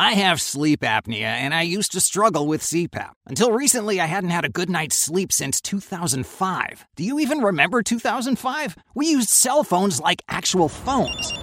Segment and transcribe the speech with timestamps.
[0.00, 3.12] I have sleep apnea, and I used to struggle with CPAP.
[3.26, 6.86] Until recently, I hadn't had a good night's sleep since 2005.
[6.96, 8.78] Do you even remember 2005?
[8.94, 11.34] We used cell phones like actual phones.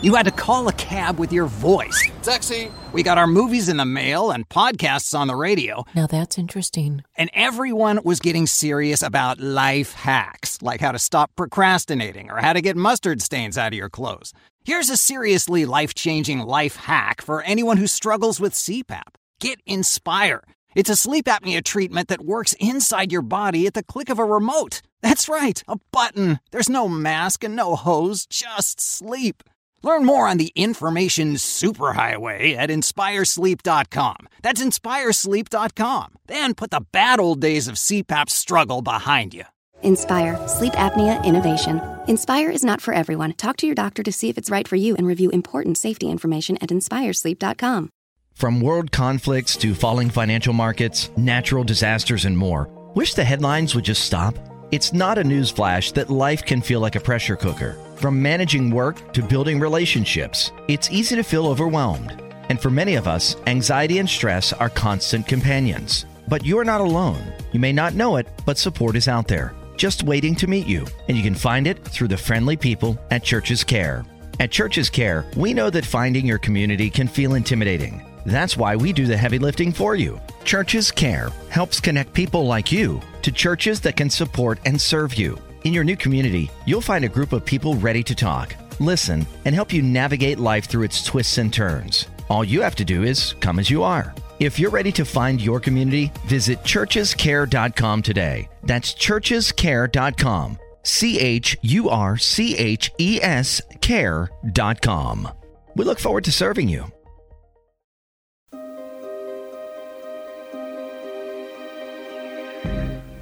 [0.00, 2.08] You had to call a cab with your voice.
[2.22, 2.70] Taxi!
[2.92, 5.84] We got our movies in the mail and podcasts on the radio.
[5.92, 7.02] Now that's interesting.
[7.16, 12.52] And everyone was getting serious about life hacks, like how to stop procrastinating or how
[12.52, 14.32] to get mustard stains out of your clothes.
[14.64, 20.44] Here's a seriously life changing life hack for anyone who struggles with CPAP Get Inspire.
[20.76, 24.24] It's a sleep apnea treatment that works inside your body at the click of a
[24.24, 24.80] remote.
[25.02, 26.38] That's right, a button.
[26.52, 29.42] There's no mask and no hose, just sleep.
[29.82, 34.16] Learn more on the information superhighway at inspiresleep.com.
[34.42, 36.14] That's inspiresleep.com.
[36.26, 39.44] Then put the bad old days of CPAP struggle behind you.
[39.82, 41.80] Inspire, sleep apnea innovation.
[42.08, 43.34] Inspire is not for everyone.
[43.34, 46.10] Talk to your doctor to see if it's right for you and review important safety
[46.10, 47.90] information at inspiresleep.com.
[48.34, 53.84] From world conflicts to falling financial markets, natural disasters, and more, wish the headlines would
[53.84, 54.36] just stop?
[54.70, 57.76] It's not a newsflash that life can feel like a pressure cooker.
[57.98, 62.22] From managing work to building relationships, it's easy to feel overwhelmed.
[62.48, 66.06] And for many of us, anxiety and stress are constant companions.
[66.28, 67.20] But you are not alone.
[67.50, 70.86] You may not know it, but support is out there, just waiting to meet you.
[71.08, 74.04] And you can find it through the friendly people at Church's Care.
[74.38, 78.06] At Church's Care, we know that finding your community can feel intimidating.
[78.24, 80.20] That's why we do the heavy lifting for you.
[80.44, 85.36] Church's Care helps connect people like you to churches that can support and serve you.
[85.68, 89.54] In your new community, you'll find a group of people ready to talk, listen, and
[89.54, 92.06] help you navigate life through its twists and turns.
[92.30, 94.14] All you have to do is come as you are.
[94.40, 98.48] If you're ready to find your community, visit churchescare.com today.
[98.62, 100.58] That's churchescare.com.
[100.84, 105.28] C H U R C H E S care.com.
[105.76, 106.90] We look forward to serving you.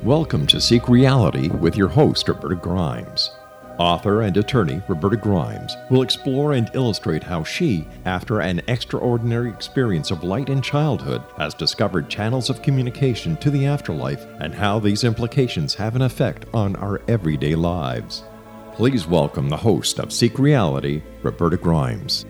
[0.06, 3.32] Welcome to Seek Reality with your host, Roberta Grimes.
[3.76, 10.12] Author and attorney Roberta Grimes will explore and illustrate how she, after an extraordinary experience
[10.12, 15.02] of light in childhood, has discovered channels of communication to the afterlife and how these
[15.02, 18.22] implications have an effect on our everyday lives.
[18.74, 22.24] Please welcome the host of Seek Reality, Roberta Grimes.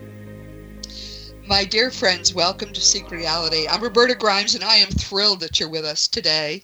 [1.45, 3.67] My dear friends, welcome to Seek Reality.
[3.69, 6.63] I'm Roberta Grimes, and I am thrilled that you're with us today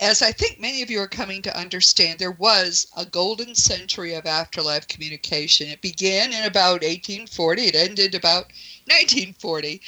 [0.00, 4.12] as I think many of you are coming to understand, there was a golden century
[4.12, 5.68] of afterlife communication.
[5.68, 8.46] It began in about 1840, it ended about
[8.86, 9.80] 1940.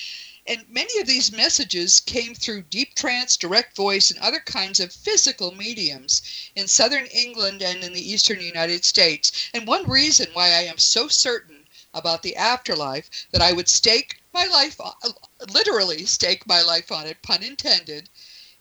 [0.46, 4.92] And many of these messages came through deep trance, direct voice, and other kinds of
[4.92, 6.22] physical mediums
[6.54, 9.32] in southern England and in the eastern United States.
[9.52, 14.20] And one reason why I am so certain about the afterlife that I would stake
[14.32, 14.94] my life, on,
[15.48, 18.08] literally stake my life on it, pun intended,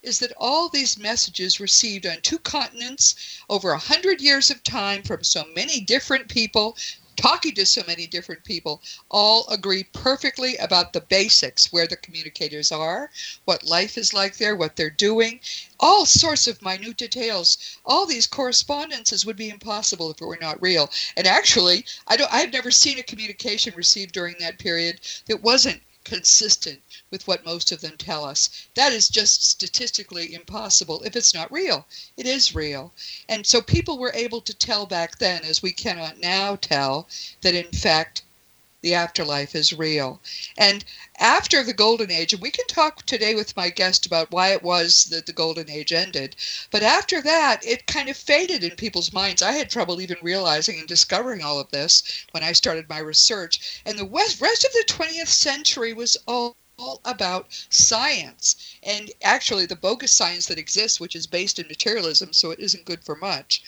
[0.06, 5.02] is that all these messages received on two continents over a hundred years of time
[5.02, 6.78] from so many different people
[7.16, 12.72] talking to so many different people all agree perfectly about the basics where the communicators
[12.72, 13.10] are
[13.46, 15.40] what life is like there what they're doing
[15.80, 17.80] all sorts of minute details.
[17.86, 20.90] All these correspondences would be impossible if it were not real.
[21.18, 25.82] And actually i don't i've never seen a communication received during that period that wasn't
[26.06, 28.50] consistent with what most of them tell us.
[28.76, 31.86] That is just statistically impossible if it's not real.
[32.16, 32.94] It is real.
[33.28, 37.10] And so people were able to tell back then, as we cannot now tell,
[37.42, 38.22] that in fact
[38.86, 40.22] the afterlife is real.
[40.60, 40.86] And
[41.18, 44.62] after the Golden Age, and we can talk today with my guest about why it
[44.62, 46.36] was that the Golden Age ended,
[46.70, 49.42] but after that, it kind of faded in people's minds.
[49.42, 53.82] I had trouble even realizing and discovering all of this when I started my research.
[53.88, 59.78] And the rest of the 20th century was all all about science and actually the
[59.78, 63.64] bogus science that exists which is based in materialism so it isn't good for much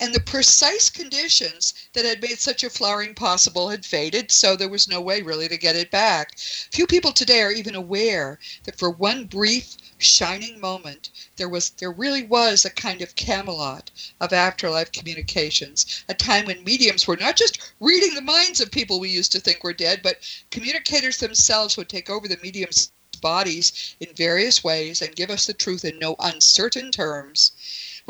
[0.00, 4.66] and the precise conditions that had made such a flowering possible had faded, so there
[4.66, 6.38] was no way really to get it back.
[6.38, 11.92] Few people today are even aware that for one brief shining moment there was there
[11.92, 13.90] really was a kind of camelot
[14.22, 18.98] of afterlife communications a time when mediums were not just reading the minds of people
[18.98, 20.16] we used to think were dead but
[20.50, 25.52] communicators themselves would take over the mediums bodies in various ways and give us the
[25.52, 27.52] truth in no uncertain terms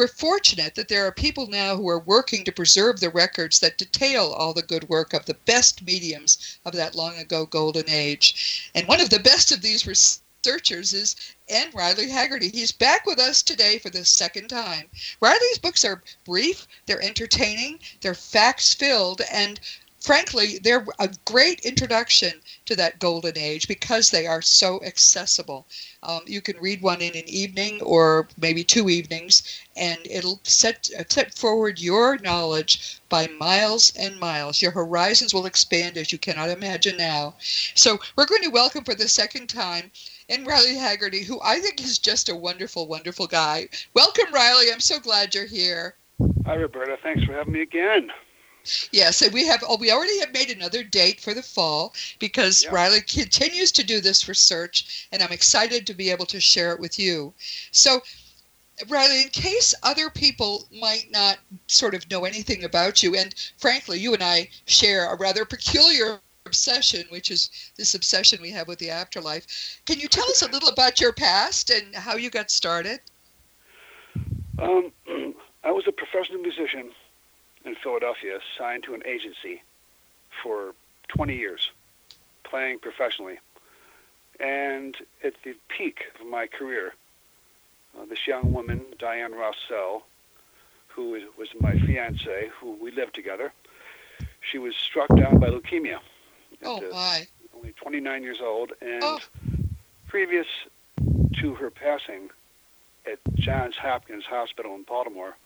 [0.01, 3.77] we're fortunate that there are people now who are working to preserve the records that
[3.77, 8.71] detail all the good work of the best mediums of that long ago golden age.
[8.75, 11.17] And one of the best of these researchers is
[11.51, 11.69] N.
[11.75, 12.51] Riley Haegerty.
[12.51, 14.89] He's back with us today for the second time.
[15.21, 19.61] Riley's books are brief, they're entertaining, they're facts filled, and
[20.01, 25.67] frankly, they're a great introduction to that golden age because they are so accessible.
[26.05, 30.89] Um, you can read one in an evening or maybe two evenings, and it'll set,
[31.09, 34.63] set forward your knowledge by miles and miles.
[34.63, 37.35] Your horizons will expand as you cannot imagine now.
[37.75, 39.91] So, we're going to welcome for the second time
[40.29, 43.69] and Riley Haegerty, who I think is just a wonderful, wonderful guy.
[43.95, 44.67] Welcome, Riley.
[44.73, 45.97] I'm so glad you're here.
[46.47, 46.97] Hi, Roberta.
[47.03, 48.11] Thanks for having me again.
[48.93, 52.65] Yes, and we have oh, we already have made another date for the fall because
[52.65, 52.71] yeah.
[52.71, 56.81] Riley continues to do this research, and I'm excited to be able to share it
[56.81, 57.33] with you.
[57.71, 58.03] So,
[58.89, 63.99] Riley, in case other people might not sort of know anything about you, and frankly,
[63.99, 68.79] you and I share a rather peculiar obsession, which is this obsession we have with
[68.79, 69.81] the afterlife.
[69.87, 73.01] Can you tell us a little about your past and how you got started?
[74.59, 74.93] Um,
[75.65, 76.91] I was a professional musician
[77.65, 79.63] in Philadelphia, signed to an agency
[80.43, 80.75] for
[81.09, 81.71] 20 years,
[82.45, 83.39] playing professionally.
[84.39, 86.95] And at the peak of my career,
[87.99, 90.03] uh, this young woman, Diane Rossell,
[90.89, 93.53] who was my fiance, who we lived together,
[94.41, 95.99] she was struck down by leukemia.
[96.65, 97.27] Oh, my.
[97.55, 98.73] Only 29 years old.
[98.81, 99.19] And oh.
[100.09, 100.47] previous
[101.41, 102.31] to her passing
[103.07, 105.37] at Johns Hopkins Hospital in Baltimore,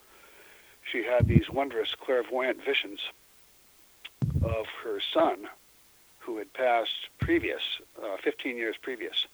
[0.91, 3.01] she had these wondrous clairvoyant visions
[4.43, 5.49] of her son
[6.21, 7.61] who had passed previous,
[8.03, 9.27] uh, 15 years previous.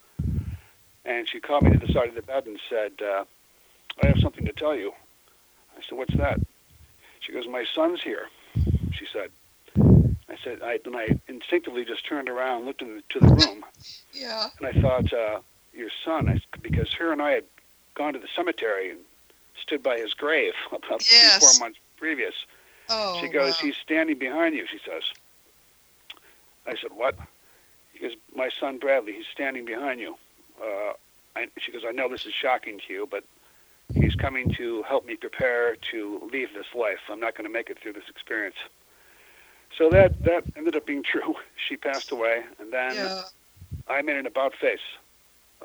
[1.05, 3.23] And she called me to the side of the bed and said, uh,
[4.03, 4.91] I have something to tell you.
[5.77, 6.39] I said, What's that?
[7.21, 8.27] She goes, My son's here,
[8.93, 9.29] she said.
[9.77, 13.65] I said, I, and I instinctively just turned around and looked into the room.
[14.13, 14.47] yeah.
[14.59, 15.39] And I thought, uh,
[15.73, 17.43] Your son, I, because her and I had
[17.95, 18.99] gone to the cemetery and
[19.61, 21.37] stood by his grave about yes.
[21.37, 22.33] three, four months previous.
[22.89, 23.67] Oh, she goes, wow.
[23.67, 25.03] he's standing behind you, she says.
[26.65, 27.15] I said, what?
[27.93, 30.17] He goes, my son Bradley, he's standing behind you.
[30.61, 30.93] Uh,
[31.35, 33.23] I, she goes, I know this is shocking to you, but
[33.93, 36.99] he's coming to help me prepare to leave this life.
[37.09, 38.57] I'm not going to make it through this experience.
[39.77, 41.35] So that, that ended up being true.
[41.55, 43.21] She passed away, and then yeah.
[43.87, 44.79] I made an about face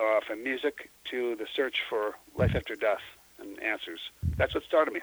[0.00, 3.00] uh, from music to the search for life after death
[3.38, 4.00] and answers.
[4.36, 5.00] That's what started me.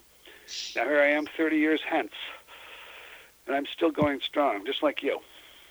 [0.76, 2.14] Now here I am 30 years hence,
[3.48, 5.20] and I'm still going strong, just like you.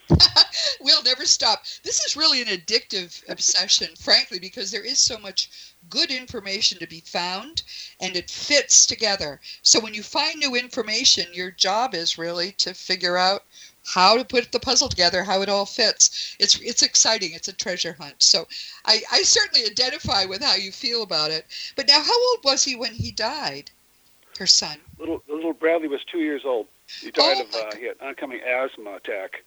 [0.81, 1.63] we'll never stop.
[1.85, 6.87] This is really an addictive obsession, frankly, because there is so much good information to
[6.87, 7.63] be found
[8.01, 9.41] and it fits together.
[9.63, 13.45] So when you find new information, your job is really to figure out
[13.85, 16.37] how to put the puzzle together, how it all fits.
[16.39, 17.33] It's it's exciting.
[17.33, 18.23] It's a treasure hunt.
[18.23, 18.47] So
[18.85, 21.47] I, I certainly identify with how you feel about it.
[21.77, 23.71] But now, how old was he when he died?
[24.39, 24.79] Her son.
[24.99, 26.67] Little little Bradley was two years old.
[27.01, 29.43] He died Oh, of uh, he had oncoming asthma attack,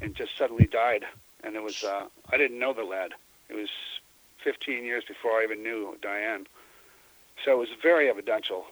[0.00, 1.04] and just suddenly died.
[1.42, 3.12] And it was uh, I didn't know the lad.
[3.48, 3.70] It was
[4.44, 6.46] 15 years before I even knew Diane.
[7.44, 8.66] So it was very evidential,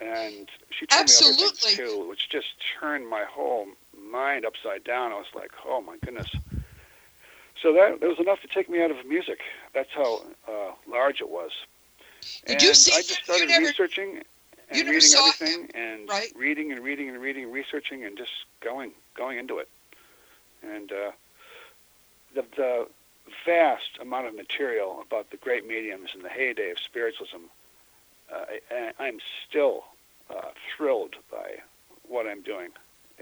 [0.00, 1.48] and she told me other Absolutely.
[1.60, 2.48] things too, which just
[2.80, 3.66] turned my whole
[4.12, 5.10] mind upside down.
[5.12, 6.28] I was like, oh my goodness.
[7.60, 9.40] So that, that was enough to take me out of music.
[9.74, 11.50] That's how uh, large it was.
[12.46, 14.22] Did and you see I just started never- researching
[14.70, 16.32] and reading everything and right?
[16.36, 18.30] reading and reading and reading, researching and just
[18.60, 19.68] going going into it.
[20.62, 21.12] And uh,
[22.34, 22.86] the the
[23.44, 27.42] vast amount of material about the great mediums and the heyday of spiritualism,
[28.32, 29.84] uh, I, I'm still
[30.30, 31.56] uh, thrilled by
[32.08, 32.70] what I'm doing.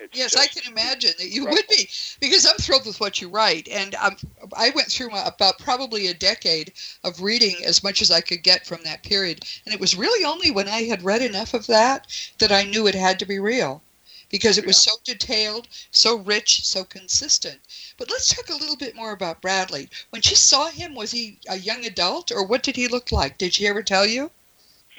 [0.03, 1.87] It's Yes, I can imagine that you would be,
[2.21, 4.17] because I'm thrilled with what you write, and um,
[4.57, 6.73] I went through my, about probably a decade
[7.05, 10.25] of reading as much as I could get from that period, and it was really
[10.25, 12.07] only when I had read enough of that
[12.39, 13.83] that I knew it had to be real,
[14.31, 17.61] because it was so detailed, so rich, so consistent.
[17.99, 19.91] But let's talk a little bit more about Bradley.
[20.09, 23.37] When she saw him, was he a young adult, or what did he look like?
[23.37, 24.31] Did she ever tell you?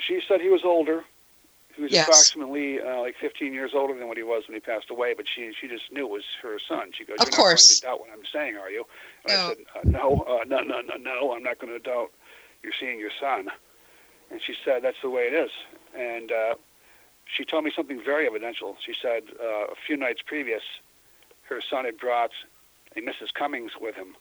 [0.08, 1.06] She said he was older.
[1.76, 2.08] He was Yes.
[2.08, 5.28] approximately uh, like 15 years older than what he was when he passed away, but
[5.28, 6.92] she she just knew it was her son.
[6.94, 7.82] She goes, Of "You're course.
[7.82, 8.86] not going to doubt what I'm saying, are you?"
[9.26, 9.46] And No.
[9.46, 11.34] I said, uh, "No, uh, no, no, no, no.
[11.34, 12.12] I'm not going to doubt
[12.64, 13.50] you're seeing your son."
[14.30, 15.52] And she said, "That's the way it is."
[15.96, 16.56] And uh,
[17.26, 18.78] she told me something very evidential.
[18.86, 20.64] She said uh, a few nights previous,
[21.44, 22.32] her son had brought
[22.96, 23.34] a Mrs.
[23.34, 24.16] Cummings with him,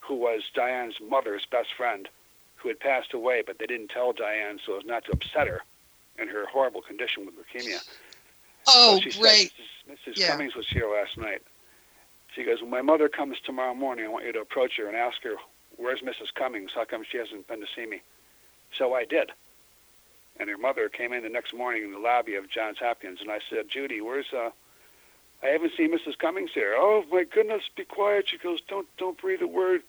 [0.00, 2.08] who was Diane's mother's best friend,
[2.56, 5.62] who had passed away, but they didn't tell Diane so as not to upset her
[6.20, 7.78] in her horrible condition with leukemia.
[8.66, 9.52] Oh, So she great.
[9.86, 10.18] Said, Mrs.
[10.18, 10.28] Yeah.
[10.28, 11.42] Cummings was here last night.
[12.34, 14.96] She goes, when my mother comes tomorrow morning, I want you to approach her and
[14.96, 15.34] ask her,
[15.76, 16.34] where's Mrs.
[16.34, 16.72] Cummings?
[16.74, 18.02] How come she hasn't been to see me?
[18.76, 19.30] So I did.
[20.38, 23.30] And her mother came in the next morning in the lobby of Johns Hopkins, and
[23.30, 24.50] I said, Judy, where's uh,
[25.42, 26.18] I haven't seen Mrs.
[26.18, 26.74] Cummings here.
[26.76, 28.28] Oh my goodness, be quiet.
[28.28, 29.82] She goes, don't don't breathe a word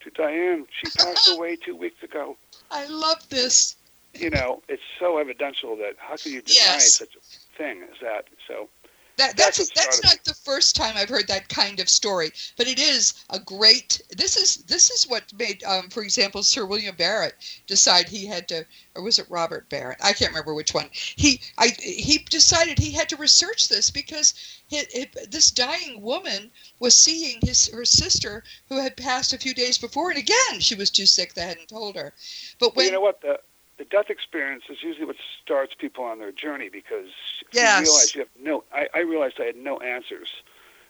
[0.00, 0.66] to Diane.
[0.70, 2.36] She passed away two weeks ago.
[2.70, 3.76] I love this.
[4.14, 6.94] You know, it's so evidential that how can you deny Yes.
[6.94, 8.26] such a thing as that?
[8.48, 8.68] So
[9.16, 12.66] That, That's that's that's not the first time I've heard that kind of story, but
[12.66, 14.02] it is a great.
[14.16, 17.34] This is this is what made, um, for example, Sir William Barrett
[17.68, 18.66] decide he had to,
[18.96, 19.98] or was it Robert Barrett?
[20.02, 20.88] I can't remember which one.
[20.92, 24.34] He I he decided he had to research this because
[24.70, 29.54] it, it, this dying woman was seeing his her sister who had passed a few
[29.54, 31.34] days before, and again she was too sick.
[31.34, 32.12] They hadn't told her.
[32.58, 33.20] But Well, you know what?
[33.20, 33.38] The
[33.76, 37.08] the death experience is usually what starts people on their journey because
[37.52, 37.78] Yes.
[37.78, 38.64] you realize you have no.
[38.72, 40.28] I, I realized I had no answers.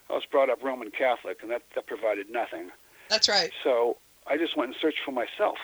[0.09, 2.71] I was brought up Roman Catholic, and that that provided nothing.
[3.09, 3.51] that's right.
[3.63, 5.57] So I just went and searched for myself.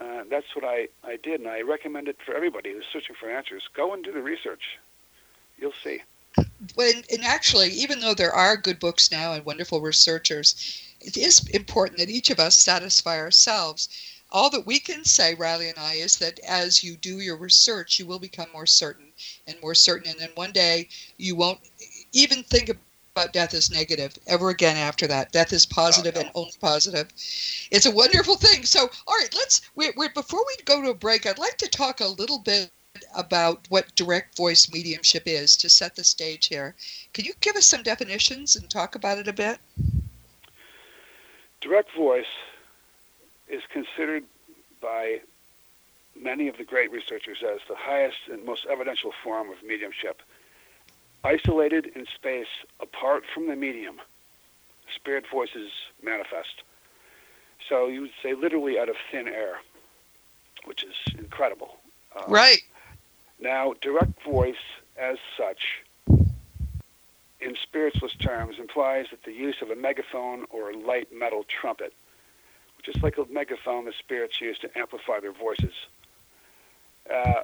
[0.00, 3.28] Uh, that's what I, I did, and I recommend it for everybody who's searching for
[3.28, 3.68] answers.
[3.74, 4.78] Go and do the research.
[5.58, 6.02] You'll see.
[6.76, 10.54] when and actually even though there are good books now and wonderful researchers
[11.00, 13.88] it is important that each of us satisfy ourselves
[14.30, 17.98] all that we can say riley and i is that as you do your research
[17.98, 19.06] you will become more certain
[19.46, 21.58] and more certain and then one day you won't
[22.12, 22.70] even think
[23.14, 26.26] about death as negative ever again after that death is positive Oh, no.
[26.26, 27.08] and only positive
[27.70, 30.94] it's a wonderful thing so all right let's we we before we go to a
[30.94, 32.70] break i'd like to talk a little bit
[33.14, 36.74] about what direct voice mediumship is to set the stage here.
[37.12, 39.58] Can you give us some definitions and talk about it a bit?
[41.60, 42.24] Direct voice
[43.48, 44.24] is considered
[44.80, 45.20] by
[46.20, 50.22] many of the great researchers as the highest and most evidential form of mediumship.
[51.24, 52.48] Isolated in space,
[52.80, 53.96] apart from the medium,
[54.94, 55.70] spirit voices
[56.02, 56.62] manifest.
[57.68, 59.58] So you would say literally out of thin air,
[60.64, 61.78] which is incredible.
[62.14, 62.62] Uh, Right.
[63.40, 64.56] Now, direct voice,
[64.96, 65.82] as such,
[67.40, 71.92] in spiritualist terms, implies that the use of a megaphone or a light metal trumpet,
[72.86, 75.72] is like a megaphone the spirits use to amplify their voices.
[77.12, 77.42] Uh,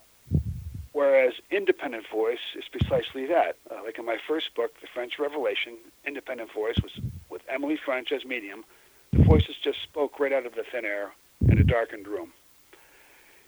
[0.93, 3.57] whereas independent voice is precisely that.
[3.71, 5.77] Uh, like in my first book, The French Revelation,
[6.07, 6.93] independent voice was
[7.29, 8.65] with Emily French as medium.
[9.13, 11.13] The voices just spoke right out of the thin air
[11.49, 12.33] in a darkened room.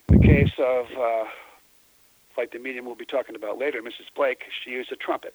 [0.08, 1.24] In the case of uh,
[2.36, 4.12] like the medium we'll be talking about later, Mrs.
[4.14, 5.34] Blake, she used a trumpet.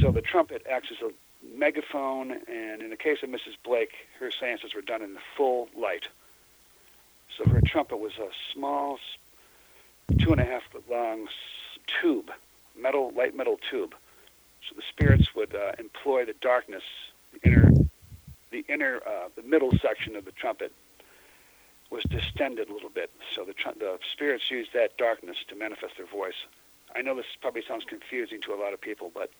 [0.00, 1.12] So the trumpet acts as a
[1.56, 3.56] megaphone, and in the case of Mrs.
[3.64, 6.08] Blake, her seances were done in the full light.
[7.36, 8.98] So her trumpet was a small,
[10.18, 11.28] two and a half foot long
[12.00, 12.30] tube,
[12.78, 13.94] metal, light metal tube.
[14.68, 16.82] So the spirits would uh, employ the darkness,
[17.32, 17.70] the inner,
[18.50, 20.72] the inner, uh, the middle section of the trumpet
[21.90, 23.10] was distended a little bit.
[23.34, 26.46] So the, tr- the spirits used that darkness to manifest their voice.
[26.94, 29.30] I know this probably sounds confusing to a lot of people, but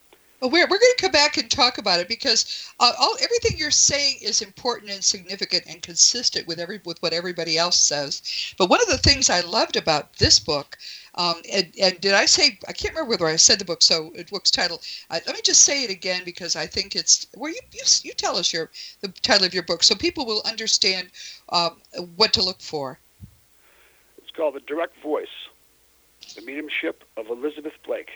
[0.45, 3.57] Well, we're, we're going to come back and talk about it because uh, all everything
[3.57, 8.21] you're saying is important and significant and consistent with every with what everybody else says.
[8.59, 10.77] But one of the things I loved about this book,
[11.15, 13.81] um, and, and did I say I can't remember whether I said the book.
[13.81, 14.83] So the book's title.
[15.09, 18.13] Uh, let me just say it again because I think it's where you, you you
[18.13, 18.71] tell us your
[19.01, 21.09] the title of your book so people will understand
[21.49, 21.81] um,
[22.17, 22.99] what to look for.
[24.19, 25.49] it's called The Direct Voice,
[26.35, 28.11] The Mediumship of Elizabeth Blake.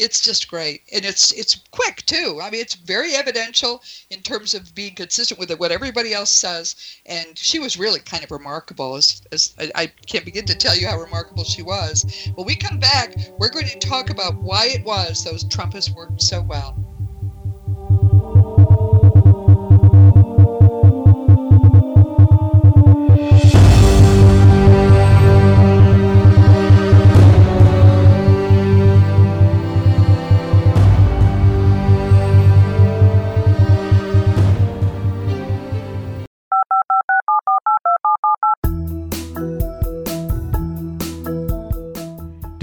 [0.00, 0.82] It's just great.
[0.92, 2.40] And it's it's quick too.
[2.42, 6.76] I mean it's very evidential in terms of being consistent with what everybody else says.
[7.06, 10.76] And she was really kind of remarkable as, as I, I can't begin to tell
[10.76, 12.04] you how remarkable she was.
[12.34, 16.22] When we come back we're going to talk about why it was those trumpets worked
[16.22, 16.89] so well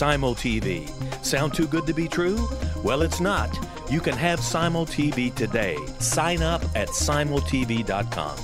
[0.00, 0.88] Simul TV.
[1.22, 2.48] Sound too good to be true?
[2.82, 3.50] Well, it's not.
[3.90, 5.76] You can have Simul TV today.
[5.98, 8.36] Sign up at simultv.com.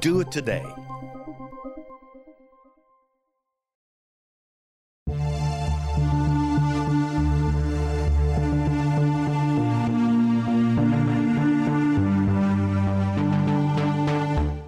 [0.00, 0.64] Do it today.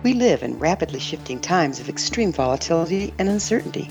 [0.05, 3.91] We live in rapidly shifting times of extreme volatility and uncertainty.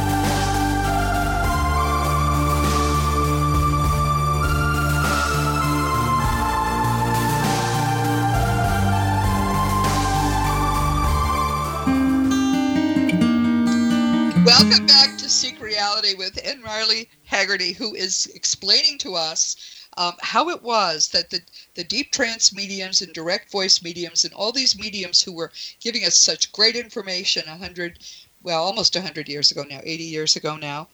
[14.43, 16.63] Welcome back to Seek Reality with N.
[16.63, 19.55] Riley Haegerty, who is explaining to us
[19.97, 21.41] um, how it was that the,
[21.75, 26.05] the deep trance mediums and direct voice mediums and all these mediums who were giving
[26.05, 27.99] us such great information 100,
[28.41, 30.87] well, almost 100 years ago now, 80 years ago now,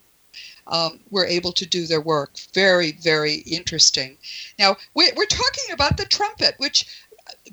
[0.66, 2.38] um, were able to do their work.
[2.52, 4.18] Very, very interesting.
[4.58, 6.86] Now, we're, we're talking about the trumpet, which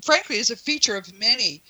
[0.04, 1.62] frankly is a feature of many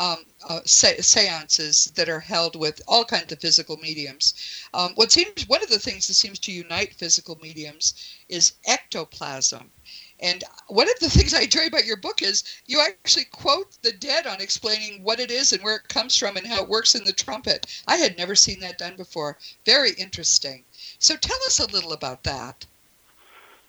[0.00, 4.32] um, uh, se- seances that are held with all kinds of physical mediums.
[4.72, 9.70] Um, what seems one of the things that seems to unite physical mediums is ectoplasm.
[10.18, 13.92] And one of the things I enjoy about your book is you actually quote the
[13.92, 16.94] dead on explaining what it is and where it comes from and how it works
[16.94, 17.66] in the trumpet.
[17.86, 19.36] I had never seen that done before.
[19.66, 20.64] Very interesting.
[20.98, 22.64] So tell us a little about that.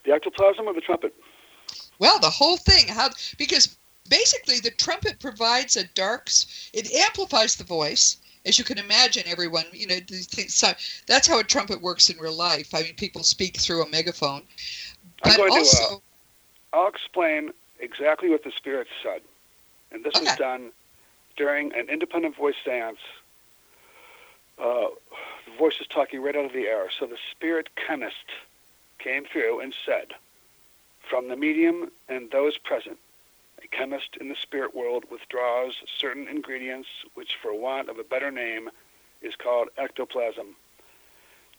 [0.06, 1.14] The ectoplasm of the trumpet.
[2.00, 2.88] Well, the whole thing.
[2.88, 3.78] How because
[4.10, 6.30] basically the trumpet provides a dark
[6.74, 9.98] it amplifies the voice as you can imagine everyone you know
[10.48, 10.72] so
[11.06, 12.74] that's how a trumpet works in real life.
[12.74, 14.44] I mean people speak through a megaphone.
[15.24, 15.98] But also to, uh,
[16.74, 19.22] i'll explain exactly what the spirit said.
[19.92, 20.26] And this okay.
[20.26, 20.72] was done
[21.38, 23.00] during an independent voice dance
[24.58, 24.88] uh,
[25.46, 26.88] the voice is talking right out of the air.
[27.00, 28.26] So the spirit chemist
[29.00, 30.14] came through and said
[31.10, 32.98] from the medium and those present
[33.72, 38.70] chemist in the spirit world withdraws certain ingredients which, for want of a better name,
[39.22, 40.56] is called ectoplasm.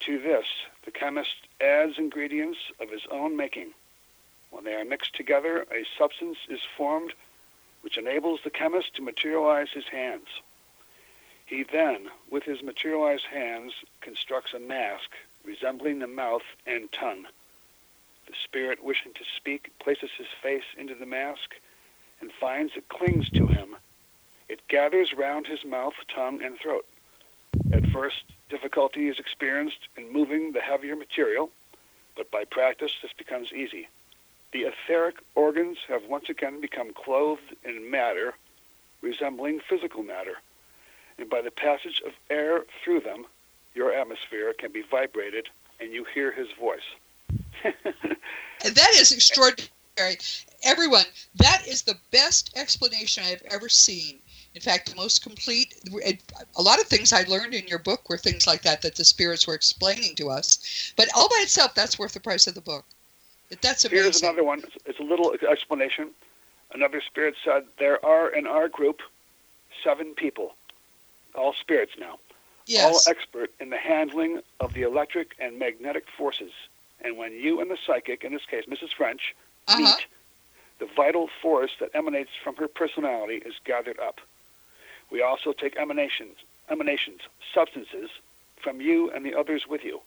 [0.00, 0.46] To this,
[0.84, 3.72] the chemist adds ingredients of his own making.
[4.50, 7.14] When they are mixed together, a substance is formed
[7.82, 10.28] which enables the chemist to materialize his hands.
[11.46, 15.10] He then, with his materialized hands, constructs a mask
[15.44, 17.26] resembling the mouth and tongue.
[18.26, 21.54] The spirit wishing to speak places his face into the mask
[22.22, 23.76] and finds it clings to him.
[24.48, 26.86] It gathers round his mouth, tongue, and throat.
[27.72, 31.50] At first, difficulty is experienced in moving the heavier material,
[32.16, 33.88] but by practice this becomes easy.
[34.52, 38.34] The etheric organs have once again become clothed in matter
[39.02, 40.36] resembling physical matter,
[41.18, 43.26] and by the passage of air through them,
[43.74, 45.48] your atmosphere can be vibrated
[45.80, 46.80] and you hear his voice.
[47.62, 49.68] that is extraordinary.
[50.64, 51.04] Everyone,
[51.36, 54.18] that is the best explanation I have ever seen.
[54.54, 55.74] In fact, the most complete.
[56.56, 59.04] A lot of things I learned in your book were things like that that the
[59.04, 60.92] spirits were explaining to us.
[60.96, 62.84] But all by itself, that's worth the price of the book.
[63.60, 64.04] That's amazing.
[64.04, 64.62] Here's another one.
[64.86, 66.10] It's a little explanation.
[66.74, 69.00] Another spirit said, There are in our group
[69.82, 70.54] seven people,
[71.34, 72.18] all spirits now,
[72.66, 72.84] Yes.
[72.84, 76.52] all expert in the handling of the electric and magnetic forces.
[77.00, 78.92] And when you and the psychic, in this case Mrs.
[78.94, 79.34] French,
[79.68, 79.96] Uh-huh.
[80.78, 84.20] the vital force that emanates from her personality is gathered up.
[85.10, 86.36] We also take emanations,
[86.70, 87.20] emanations,
[87.54, 88.10] substances
[88.60, 90.00] from you and the others with you,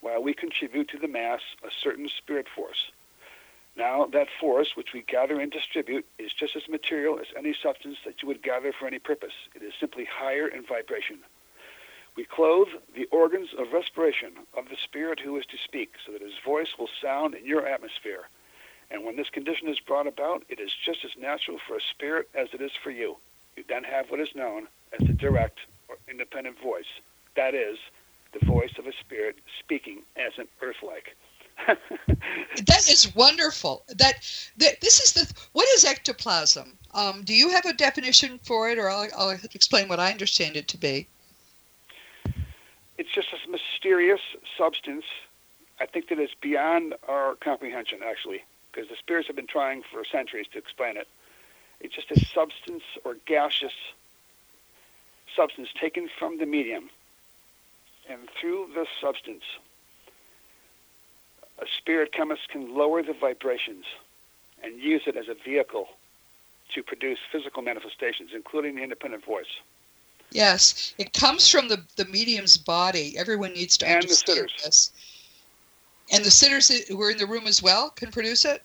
[0.00, 2.90] while we contribute to the mass a certain spirit force.
[3.76, 7.98] Now, that force which we gather and distribute is just as material as any substance
[8.04, 9.32] that you would gather for any purpose.
[9.54, 11.18] It is simply higher in vibration.
[12.16, 16.20] We clothe the organs of respiration of the spirit who is to speak, so that
[16.20, 18.28] his voice will sound in your atmosphere.
[18.90, 22.28] And when this condition is brought about, it is just as natural for a spirit
[22.34, 23.16] as it is for you.
[23.56, 24.66] You then have what is known
[24.98, 26.90] as the direct or independent voice.
[27.36, 27.78] That is,
[28.32, 31.16] the voice of a spirit speaking as an earth-like.
[32.66, 33.84] That is wonderful.
[33.88, 34.14] That,
[34.58, 36.76] that this is the what is ectoplasm?
[36.94, 40.56] Um, do you have a definition for it, or I'll, I'll explain what I understand
[40.56, 41.06] it to be?
[43.00, 44.20] it's just this mysterious
[44.58, 45.06] substance.
[45.80, 50.04] I think that is beyond our comprehension, actually, because the spirits have been trying for
[50.04, 51.08] centuries to explain it.
[51.80, 53.72] It's just a substance or gaseous
[55.34, 56.90] substance taken from the medium.
[58.08, 59.44] And through this substance,
[61.58, 63.84] a spirit chemist can lower the vibrations
[64.62, 65.88] and use it as a vehicle
[66.74, 69.60] to produce physical manifestations, including the independent voice.
[70.30, 73.18] Yes, it comes from the the medium's body.
[73.18, 74.92] Everyone needs to And understand this.
[76.10, 78.62] And the sitters who are in the room as well can produce it.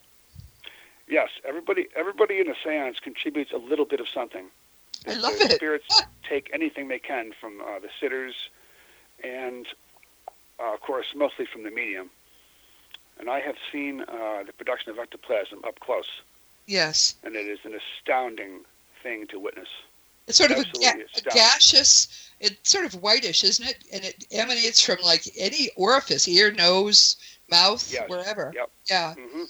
[1.08, 4.46] Yes, everybody everybody in a séance contributes a little bit of something.
[5.06, 5.52] I The love it.
[5.52, 8.34] Spirits take anything they can from uh, the sitters,
[9.22, 9.66] and
[10.58, 12.10] uh, of course, mostly from the medium.
[13.20, 16.08] And I have seen uh, the production of ectoplasm up close,
[16.66, 18.60] Yes, and it is an astounding
[19.02, 19.68] thing to witness.
[20.26, 22.08] it's sort of a, ga- a gaseous.
[22.40, 23.78] It's sort of whitish, isn't it?
[23.92, 27.16] And it emanates from like any orifice, ear, nose,
[27.50, 28.08] mouth, Yes.
[28.08, 28.52] wherever.
[28.54, 28.70] Yep.
[28.90, 29.14] Yeah.
[29.14, 29.44] hmm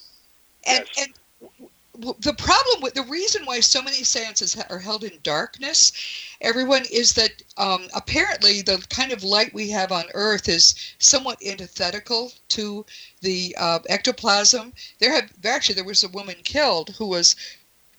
[0.66, 0.88] And, Yes.
[0.98, 1.14] and
[2.18, 5.92] the problem with the reason why so many seances are held in darkness,
[6.40, 11.42] everyone, is that um, apparently the kind of light we have on Earth is somewhat
[11.44, 12.84] antithetical to
[13.22, 14.74] the uh, ectoplasm.
[14.98, 17.34] There have actually there was a woman killed who was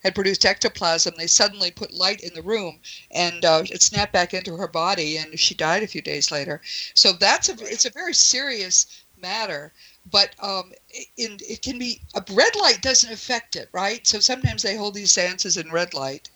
[0.04, 1.14] had produced ectoplasm.
[1.18, 2.78] They suddenly put light in the room,
[3.10, 6.60] and uh, it snapped back into her body, and she died a few days later.
[6.94, 8.86] So that's a it's a very serious
[9.20, 9.72] matter
[10.10, 10.72] but um,
[11.16, 14.06] in it can be a red light doesn't affect it, right?
[14.06, 16.30] So sometimes they hold these seances in red light.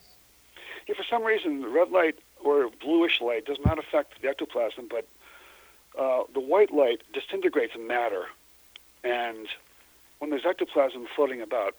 [0.89, 4.89] Yeah, for some reason, the red light or bluish light does not affect the ectoplasm,
[4.91, 5.07] but
[5.99, 8.27] uh, the white light disintegrates matter.
[9.05, 9.47] And
[10.19, 11.77] when there's ectoplasm floating about,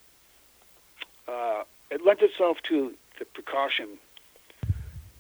[1.28, 3.98] uh, it lends itself to the precaution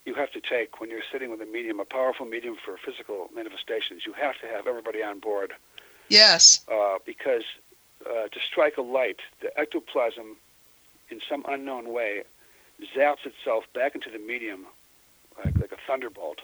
[0.05, 3.29] you have to take when you're sitting with a medium, a powerful medium for physical
[3.33, 4.05] manifestations.
[4.05, 5.53] You have to have everybody on board
[6.13, 7.43] Yes, uh, because
[8.05, 10.37] uh, to strike a light, the ectoplasm,
[11.09, 12.21] in some unknown way,
[12.95, 14.67] zaps itself back into the medium
[15.43, 16.41] like, like a thunderbolt.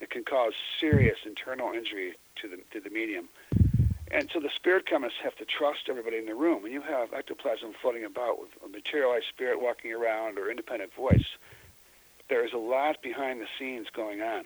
[0.00, 3.28] It can cause serious internal injury to the to the medium,
[4.10, 6.62] and so the spirit chemists have to trust everybody in the room.
[6.62, 11.26] When you have ectoplasm floating about with a materialized spirit walking around or independent voice,
[12.28, 14.44] there is a lot behind the scenes going on.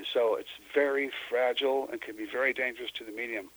[0.00, 3.50] And so it's very fragile and can be very dangerous to the medium.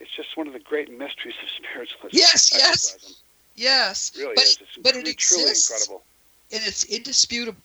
[0.00, 2.08] It's just one of the great mysteries of spiritualism.
[2.12, 3.22] Yes, yes.
[3.54, 4.12] yes.
[4.14, 4.58] It really but is.
[4.60, 6.02] It's but it truly, truly incredible.
[6.52, 7.56] and it's indisputable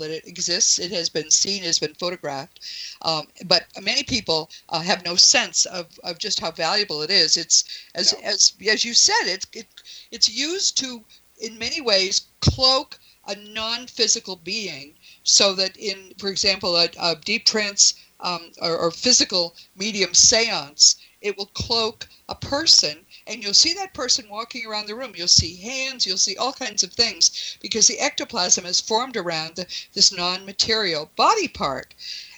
[0.00, 0.80] that it exists.
[0.80, 2.58] It has been seen, it has been photographed,
[3.02, 7.36] um, but many people uh, have no sense of, of just how valuable it is.
[7.36, 7.62] It's
[7.94, 8.18] as No.
[8.24, 9.68] as as you said, it's it,
[10.10, 11.04] it's used to
[11.40, 14.95] in many ways cloak a non-physical being,
[15.26, 20.96] so that in, for example, a, a deep trance um, or, or physical medium seance,
[21.20, 25.12] it will cloak a person and you'll see that person walking around the room.
[25.16, 29.56] You'll see hands, you'll see all kinds of things because the ectoplasm is formed around
[29.56, 31.92] the, this non material body part.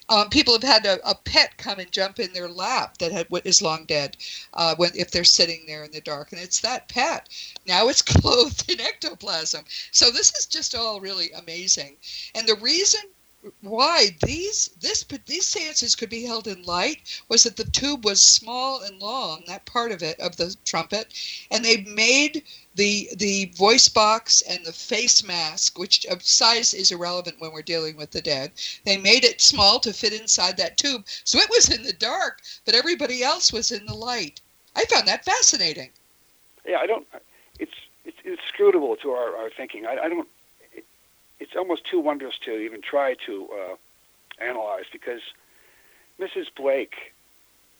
[0.08, 3.26] Um, people have had a, a pet come and jump in their lap that had,
[3.44, 4.16] is long dead
[4.54, 7.28] uh, when, if they're sitting there in the dark, and it's that pet.
[7.66, 9.64] Now it's clothed in ectoplasm.
[9.90, 11.96] So this is just all really amazing.
[12.34, 13.00] And the reason
[13.60, 18.20] why these this these seances could be held in light was that the tube was
[18.20, 21.14] small and long that part of it of the trumpet
[21.52, 22.42] and they made
[22.78, 27.96] the the voice box and the face mask which size is irrelevant when we're dealing
[27.96, 28.52] with the dead
[28.86, 32.40] they made it small to fit inside that tube so it was in the dark
[32.64, 34.40] but everybody else was in the light
[34.76, 35.90] i found that fascinating
[36.66, 37.06] Yeah, I don't.
[37.58, 37.72] It's
[38.04, 39.86] it's inscrutable to our, our thinking.
[39.86, 40.28] I, I don't.
[40.72, 40.84] It,
[41.40, 43.76] it's almost too wondrous to even try to uh,
[44.44, 45.22] analyze because
[46.20, 46.46] Mrs.
[46.54, 47.14] Blake,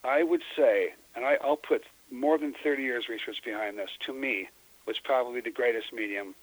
[0.05, 3.91] I would say, and I, I'll put more than 30 years research behind this.
[4.07, 4.49] To me,
[4.88, 6.35] was probably the greatest medium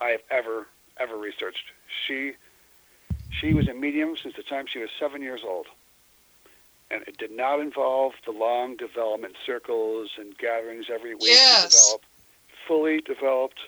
[0.00, 1.70] I have ever ever researched.
[2.06, 2.32] She
[3.30, 5.66] she was a medium since the time she was seven years old.
[6.90, 11.64] And it did not involve the long development circles and gatherings every week yes.
[11.64, 12.02] to develop.
[12.66, 13.60] Fully developed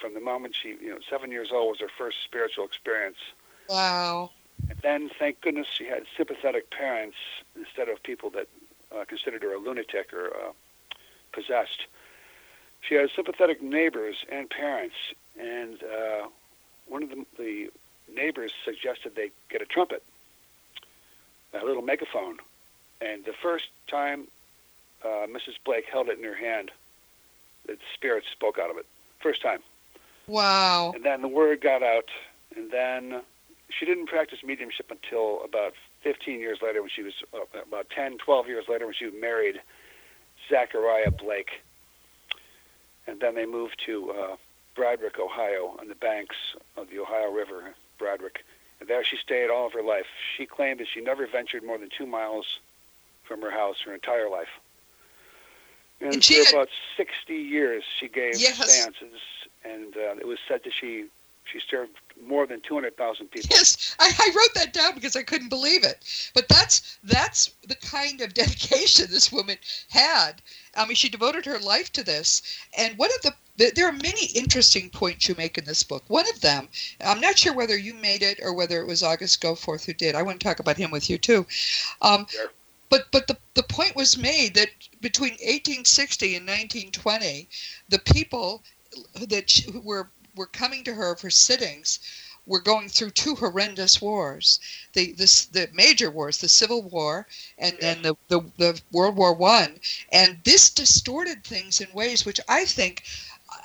[0.00, 3.18] from the moment she, you know, seven years old was her first spiritual experience.
[3.68, 4.30] Wow.
[4.68, 7.16] And then, thank goodness, she had sympathetic parents
[7.56, 8.46] instead of people that
[8.94, 10.52] uh, considered her a lunatic or uh,
[11.32, 11.86] possessed.
[12.80, 14.94] She had sympathetic neighbors and parents,
[15.38, 16.28] and uh,
[16.86, 17.70] one of the, the
[18.12, 20.02] neighbors suggested they get a trumpet,
[21.54, 22.38] a little megaphone.
[23.00, 24.26] And the first time
[25.04, 25.56] uh, Mrs.
[25.64, 26.70] Blake held it in her hand,
[27.66, 28.86] the spirit spoke out of it.
[29.20, 29.60] First time.
[30.26, 30.92] Wow.
[30.94, 32.08] And then the word got out,
[32.56, 33.22] and then
[33.68, 38.18] she didn't practice mediumship until about 15 years later when she was uh, about 10,
[38.18, 39.60] 12 years later when she married
[40.48, 41.62] Zachariah Blake.
[43.10, 44.36] And then they moved to uh,
[44.76, 46.36] Bradrick, Ohio, on the banks
[46.76, 48.36] of the Ohio River, Bradrick.
[48.78, 50.06] And there she stayed all of her life.
[50.36, 52.60] She claimed that she never ventured more than two miles
[53.24, 54.48] from her house her entire life.
[56.00, 58.58] And, And she for had- about 60 years, she gave Yes.
[58.70, 59.20] seances,
[59.64, 61.06] and uh, it was said that she
[61.44, 61.92] she served
[62.26, 63.48] more than 200,000 people.
[63.50, 66.30] Yes, I, I wrote that down because I couldn't believe it.
[66.34, 69.56] But that's that's the kind of dedication this woman
[69.88, 70.42] had.
[70.76, 72.42] I mean, she devoted her life to this.
[72.76, 73.34] And one of the
[73.74, 76.02] there are many interesting points you make in this book.
[76.08, 76.68] One of them,
[77.04, 80.14] I'm not sure whether you made it or whether it was August Goforth who did.
[80.14, 81.46] I want to talk about him with you too.
[82.00, 82.50] Um, Sure.
[82.90, 87.48] But but the, the point was made that between 1860 and 1920,
[87.88, 88.64] the people
[89.14, 92.00] that were were coming to her for sittings
[92.46, 94.58] were going through two horrendous wars.
[94.94, 97.26] The this the major wars the civil war
[97.58, 99.80] and then the, the the world war one.
[100.10, 103.02] And this distorted things in ways which i think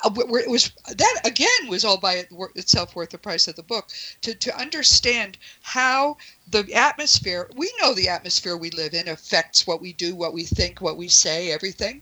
[0.04, 3.90] uh, it was that again was all by itself worth the price of the book.
[4.24, 9.82] To to understand how the atmosphere we know the atmosphere we live in affects what
[9.82, 12.02] we do what we think what we say everything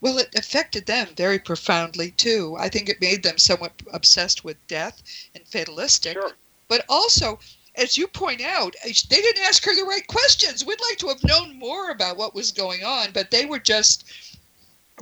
[0.00, 2.56] well, it affected them very profoundly too.
[2.58, 5.02] I think it made them somewhat obsessed with death
[5.34, 6.14] and fatalistic.
[6.14, 6.32] Sure.
[6.68, 7.38] But also,
[7.74, 10.64] as you point out, eh, they didn't ask her the right questions.
[10.64, 14.04] We'd like to have known more about what was going on, but they were just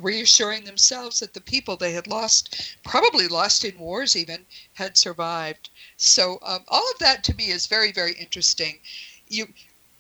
[0.00, 5.70] reassuring themselves that the people they had lost, probably lost in wars even, had survived.
[5.96, 8.78] So um, all of that to me is very, very interesting.
[9.28, 9.48] You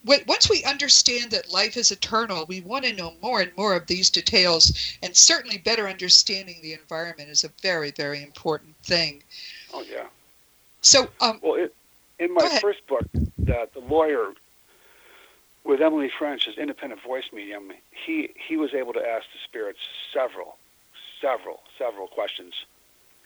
[0.04, 3.86] once we understand that life is eternal, we want to know more and more of
[3.86, 9.22] these details, and certainly better understanding the environment is a very, very important thing.
[9.74, 10.06] Oh, yeah.
[10.80, 11.74] So, um, Well, it,
[12.18, 14.32] in my first book, the, the lawyer
[15.64, 19.80] with Emily French as independent voice medium, he, he was able to ask the spirits
[20.12, 20.56] several,
[21.20, 22.54] several, several questions.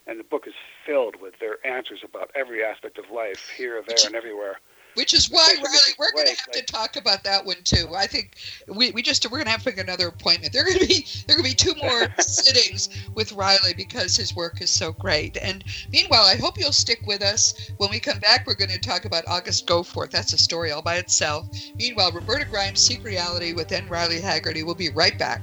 [0.06, 0.54] And the book is
[0.84, 4.58] filled with their answers about every aspect of life, here, there, and everywhere.
[4.94, 5.98] Which is why, Mrs.
[5.98, 7.88] we're going to have to talk about that one too.
[7.96, 8.36] I think
[8.68, 10.52] we, we just we're going to have to make another appointment.
[10.52, 13.72] There are going to be there are going to be two more sittings with Riley
[13.74, 15.36] because his work is so great.
[15.38, 17.70] And meanwhile, I hope you'll stick with us.
[17.78, 20.10] When we come back, we're going to talk about August Goforth.
[20.10, 21.48] That's a story all by itself.
[21.76, 23.88] Meanwhile, Roberta Grimes, Seek Reality with N.
[23.88, 24.64] Riley Haegerty.
[24.64, 25.42] We'll be right back.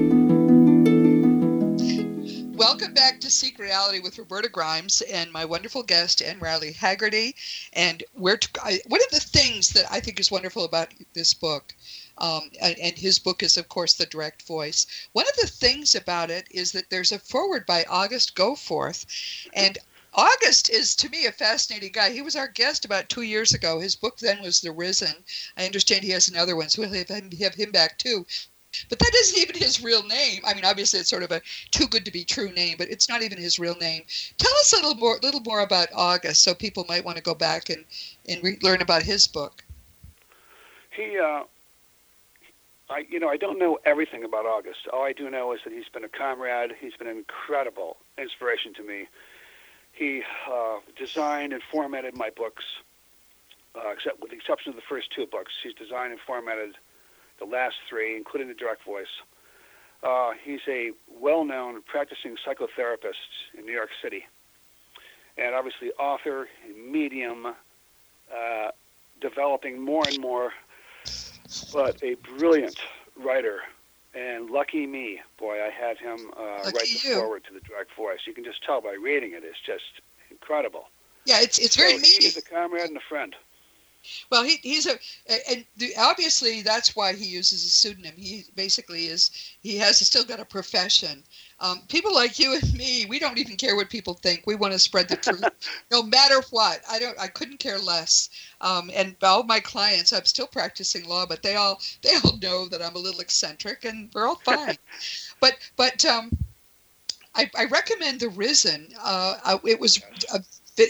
[2.71, 6.39] Welcome back to Seek Reality with Roberta Grimes and my wonderful guest, N.
[6.39, 7.33] Riley Haegerty.
[7.73, 11.33] And where to, I, one of the things that I think is wonderful about this
[11.33, 11.75] book,
[12.17, 14.87] um, and, and, his book is, of course, The Direct Voice.
[15.11, 19.05] One of the things about it is that there's a forward by August Goforth.
[19.51, 19.77] And
[20.13, 22.11] August is, to me, a fascinating guy.
[22.11, 23.81] He was our guest about two years ago.
[23.81, 25.25] His book then was The Risen.
[25.57, 28.25] I understand he has another one, so we'll have him, have him back too.
[28.89, 30.41] But that isn't even his real name.
[30.45, 33.09] I mean, obviously, it's sort of a too good to be true name, but it's
[33.09, 34.03] not even his real name.
[34.37, 37.33] Tell us a little more, little more about August, so people might want to go
[37.33, 37.83] back and
[38.29, 39.63] and re- learn about his book.
[40.91, 41.43] He, uh,
[42.89, 44.87] I, you know, I don't know everything about August.
[44.91, 46.73] All I do know is that he's been a comrade.
[46.79, 49.07] He's been an incredible inspiration to me.
[49.93, 52.63] He uh, designed and formatted my books,
[53.75, 55.51] uh, except with the exception of the first two books.
[55.61, 56.75] He's designed and formatted
[57.41, 59.07] the last three, including the direct voice.
[60.03, 64.25] Uh, he's a well-known practicing psychotherapist in New York City,
[65.37, 68.69] and obviously author, medium, uh,
[69.19, 70.51] developing more and more,
[71.73, 72.79] but a brilliant
[73.15, 73.59] writer.
[74.13, 77.15] And lucky me, boy, I had him uh, write the you.
[77.15, 78.19] forward to the direct voice.
[78.25, 80.89] You can just tell by reading it; it's just incredible.
[81.25, 82.23] Yeah, it's it's very so meaty.
[82.25, 83.35] He's a comrade and a friend.
[84.29, 84.97] Well, he, he's a,
[85.49, 88.13] and the, obviously that's why he uses a pseudonym.
[88.17, 91.23] He basically is, he has still got a profession.
[91.59, 94.43] Um, people like you and me, we don't even care what people think.
[94.45, 95.43] We want to spread the truth,
[95.91, 96.81] no matter what.
[96.89, 98.29] I don't, I couldn't care less.
[98.61, 102.67] Um, and all my clients, I'm still practicing law, but they all, they all know
[102.67, 104.77] that I'm a little eccentric, and we're all fine.
[105.39, 106.31] but, but, um,
[107.33, 108.89] I, I recommend The Risen.
[108.99, 110.01] Uh, it was
[110.33, 110.41] a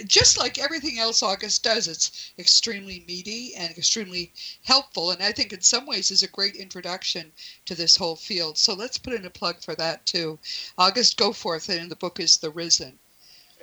[0.06, 4.32] just like everything else August does, it's extremely meaty and extremely
[4.64, 5.12] helpful.
[5.12, 7.32] And I think in some ways is a great introduction
[7.66, 8.58] to this whole field.
[8.58, 10.38] So let's put in a plug for that too.
[10.78, 12.98] August Goforth, and the book is The Risen.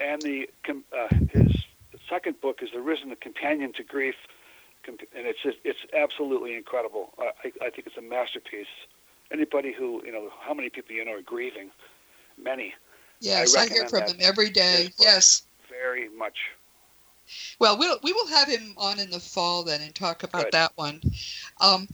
[0.01, 1.53] And the uh, his
[2.09, 4.15] second book is The Risen, the Companion to Grief,
[4.87, 7.13] and it's just, it's absolutely incredible.
[7.19, 8.67] I, I think it's a masterpiece.
[9.31, 11.71] anybody who you know, how many people you know are grieving?
[12.43, 12.75] Many.
[13.21, 14.91] Yes, I, I hear from them every day.
[14.99, 15.43] Yes.
[15.81, 16.37] Very much.
[17.59, 20.53] Well, we'll we will have him on in the fall then and talk about Good.
[20.53, 21.01] that one.
[21.61, 21.89] Um,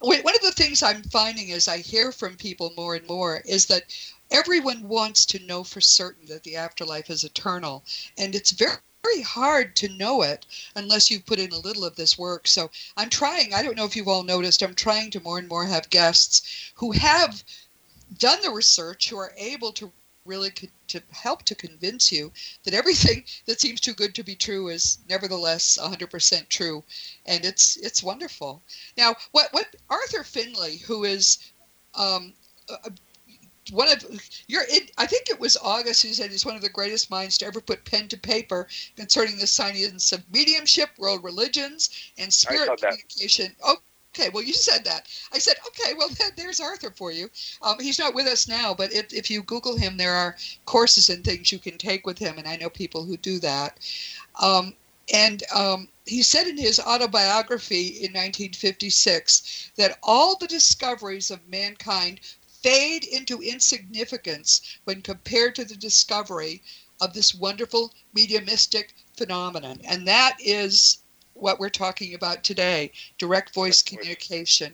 [0.00, 3.66] one of the things I'm finding as I hear from people more and more is
[3.66, 3.84] that
[4.30, 7.84] everyone wants to know for certain that the afterlife is eternal,
[8.18, 10.46] and it's very very hard to know it
[10.76, 12.46] unless you put in a little of this work.
[12.46, 15.48] So I'm trying, I don't know if you've all noticed, I'm trying to more and
[15.48, 17.42] more have guests who have
[18.18, 19.92] done the research, who are able to
[20.24, 22.32] really co- to help to convince you
[22.64, 26.84] that everything that seems too good to be true is nevertheless 100% true.
[27.26, 28.62] And it's it's wonderful.
[28.96, 31.38] Now what what arthur findlay who is
[31.94, 32.34] um,
[33.70, 34.04] one of
[34.48, 37.38] your it, i think it was august who said he's one of the greatest minds
[37.38, 38.66] to ever put pen to paper
[38.96, 43.54] concerning the science of mediumship world religions and spirit communication.
[43.62, 43.76] Oh
[44.14, 45.06] okay well you said that.
[45.32, 47.30] I said okay well there's arthur for you.
[47.62, 50.36] Um, he's not with us now but if, if you google him there are
[50.66, 53.78] courses and things you can take with him and i know people who do that.
[54.40, 54.74] Um,
[55.12, 62.20] and um, he said in his autobiography in 1956 that all the discoveries of mankind
[62.62, 66.62] fade into insignificance when compared to the discovery
[67.00, 69.80] of this wonderful mediumistic phenomenon.
[69.84, 70.98] And that is
[71.42, 74.72] what we're talking about today direct voice communication.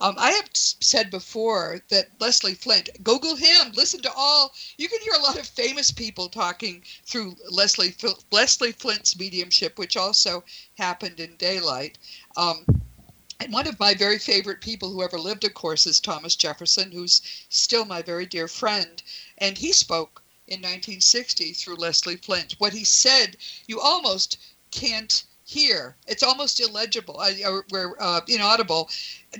[0.00, 4.52] Um, I have said before that Leslie Flint, Google him, listen to all.
[4.78, 7.94] You can hear a lot of famous people talking through Leslie
[8.32, 10.42] Leslie Flint's mediumship, which also
[10.76, 11.98] happened in daylight.
[12.36, 12.66] Um,
[13.40, 16.90] and one of my very favorite people who ever lived, of course, is Thomas Jefferson,
[16.90, 19.00] who's still my very dear friend.
[19.38, 22.56] And he spoke in 1960 through Leslie Flint.
[22.58, 23.36] What he said,
[23.68, 24.38] you almost
[24.72, 25.96] can't hear.
[26.06, 27.32] It's almost illegible, uh,
[27.72, 28.90] or, uh, inaudible.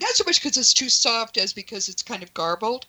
[0.01, 2.87] Not so much because it's too soft as because it's kind of garbled,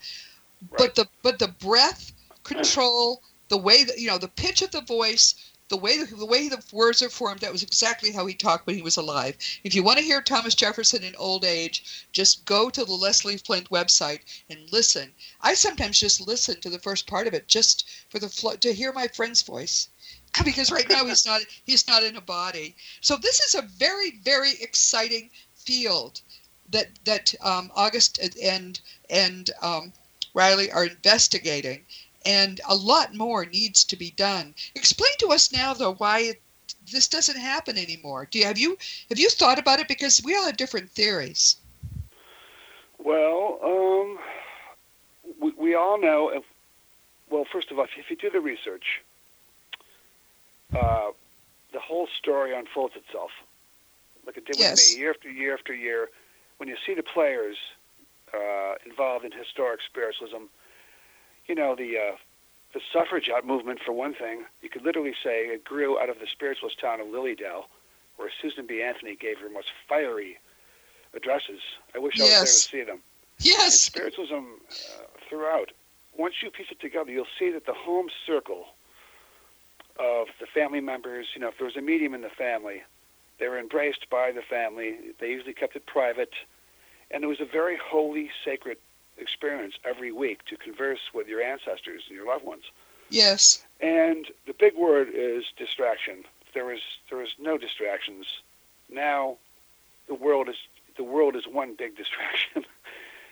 [0.69, 0.77] right.
[0.77, 2.13] but the but the breath
[2.43, 5.35] control, the way that you know the pitch of the voice,
[5.67, 8.65] the way the, the way the words are formed, that was exactly how he talked
[8.65, 9.35] when he was alive.
[9.65, 13.35] If you want to hear Thomas Jefferson in old age, just go to the Leslie
[13.35, 15.13] Flint website and listen.
[15.41, 18.29] I sometimes just listen to the first part of it just for the
[18.61, 19.89] to hear my friend's voice
[20.45, 22.75] because right now he's not he's not in a body.
[23.01, 26.21] So this is a very very exciting field
[26.71, 29.93] that that um, August and and um,
[30.33, 31.85] Riley are investigating,
[32.25, 34.53] and a lot more needs to be done.
[34.75, 36.41] Explain to us now, though, why it,
[36.91, 38.27] this doesn't happen anymore.
[38.29, 38.77] Do you have you
[39.09, 39.87] have you thought about it?
[39.87, 41.57] Because we all have different theories.
[42.99, 44.19] Well, um,
[45.39, 46.29] we, we all know.
[46.29, 46.43] If,
[47.29, 49.01] well, first of all, if you do the research,
[50.75, 51.11] uh,
[51.73, 53.31] the whole story unfolds itself,
[54.25, 54.89] like it did yes.
[54.89, 56.09] with me, year after year after year.
[56.57, 57.57] When you see the players
[58.33, 60.43] uh, involved in historic spiritualism,
[61.47, 62.15] you know, the uh,
[62.73, 66.27] the suffragette movement, for one thing, you could literally say it grew out of the
[66.27, 67.65] spiritualist town of Lilydale,
[68.17, 68.83] where Susan B.
[68.83, 70.37] Anthony gave her most fiery
[71.15, 71.61] addresses.
[71.95, 72.21] I wish yes.
[72.21, 72.99] I was there to see them.
[73.39, 73.63] Yes.
[73.63, 75.71] And spiritualism uh, throughout.
[76.17, 78.67] Once you piece it together, you'll see that the home circle
[79.99, 82.81] of the family members, you know, if there was a medium in the family,
[83.39, 84.95] they were embraced by the family.
[85.19, 86.33] They usually kept it private.
[87.11, 88.77] And it was a very holy, sacred
[89.17, 92.63] experience every week to converse with your ancestors and your loved ones.
[93.09, 93.63] Yes.
[93.81, 96.23] And the big word is distraction.
[96.53, 96.79] There was
[97.09, 98.25] there was no distractions.
[98.91, 99.37] Now,
[100.07, 100.57] the world is
[100.95, 102.65] the world is one big distraction.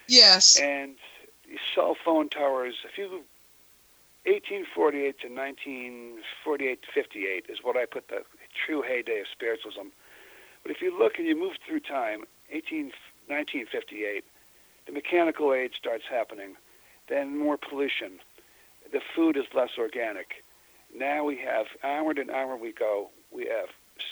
[0.08, 0.60] Yes.
[0.60, 0.96] and
[1.76, 2.76] cell phone towers.
[2.86, 3.24] If you
[4.28, 9.88] 1848 to 1948 to 58 is what I put the true heyday of spiritualism.
[10.64, 12.92] But if you look and you move through time, 18,
[13.32, 14.26] 1958,
[14.86, 16.56] the mechanical age starts happening,
[17.08, 18.20] then more pollution.
[18.92, 20.44] The food is less organic.
[20.94, 23.10] Now we have onward and onward we go.
[23.32, 23.70] We have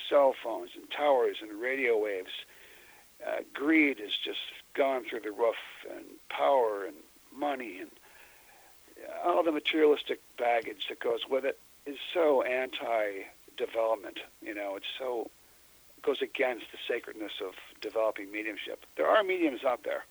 [0.08, 2.46] cell phones and towers and radio waves.
[3.20, 4.40] Uh, greed has just
[4.76, 5.56] gone through the roof,
[5.90, 6.96] and power and
[7.38, 7.92] money and
[9.24, 14.20] all the materialistic baggage that goes with it is so anti-development.
[14.42, 15.30] You know, it's so
[16.02, 18.86] goes against the sacredness of developing mediumship.
[18.96, 20.04] There are mediums out there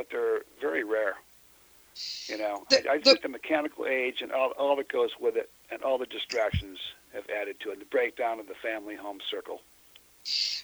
[0.00, 1.14] but they're very rare.
[2.26, 5.10] You know, the, I, I think the, the mechanical age and all, all that goes
[5.20, 6.78] with it, and all the distractions
[7.12, 7.80] have added to it.
[7.80, 9.60] The breakdown of the family home circle.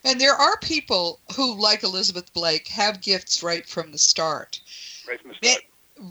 [0.05, 4.61] And there are people who, like Elizabeth Blake, have gifts right from the start.
[5.09, 5.65] Right from the start.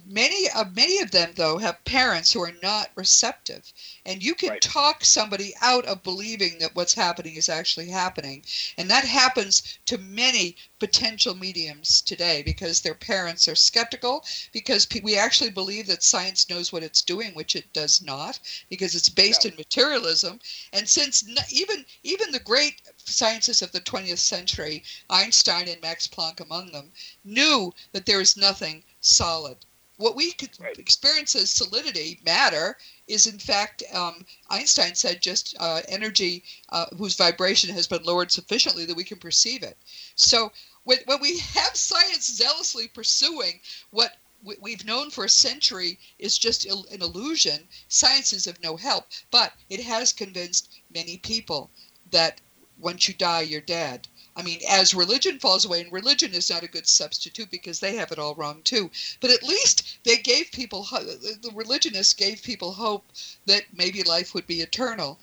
[0.05, 3.71] Many of many of them though have parents who are not receptive
[4.05, 4.61] and you can Right.
[4.61, 8.43] talk somebody out of believing that what's happening is actually happening
[8.77, 15.01] and that happens to many potential mediums today because their parents are skeptical because pe-
[15.01, 19.09] we actually believe that science knows what it's doing which it does not because it's
[19.09, 19.51] based No.
[19.51, 20.39] in materialism
[20.73, 26.07] and since n- even even the great scientists of the 20th century einstein and max
[26.07, 26.91] planck among them
[27.23, 29.57] knew that there is nothing solid
[29.98, 30.78] what we Right.
[30.78, 32.78] experience as solidity, matter,
[33.08, 38.32] is in fact, um, Einstein said, just uh, energy uh, whose vibration has been lowered
[38.32, 39.78] sufficiently that we can perceive it.
[40.16, 40.52] So
[40.84, 46.38] when, when we have science zealously pursuing what we- we've known for a century is
[46.38, 49.08] just an illusion, science is of no help.
[49.32, 51.72] But it has convinced many people
[52.12, 52.41] that
[52.78, 54.08] once you die, you're dead.
[54.38, 57.95] I mean, as religion falls away, and religion is not a good substitute because they
[57.95, 58.91] have it all wrong too.
[59.21, 63.05] But at least they gave people, the religionists gave people hope
[63.45, 65.19] that maybe life would be eternal.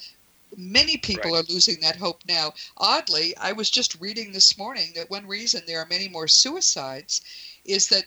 [0.56, 1.44] Many people Right.
[1.44, 2.54] are losing that hope now.
[2.78, 7.20] Oddly, I was just reading this morning that one reason there are many more suicides
[7.64, 8.06] is that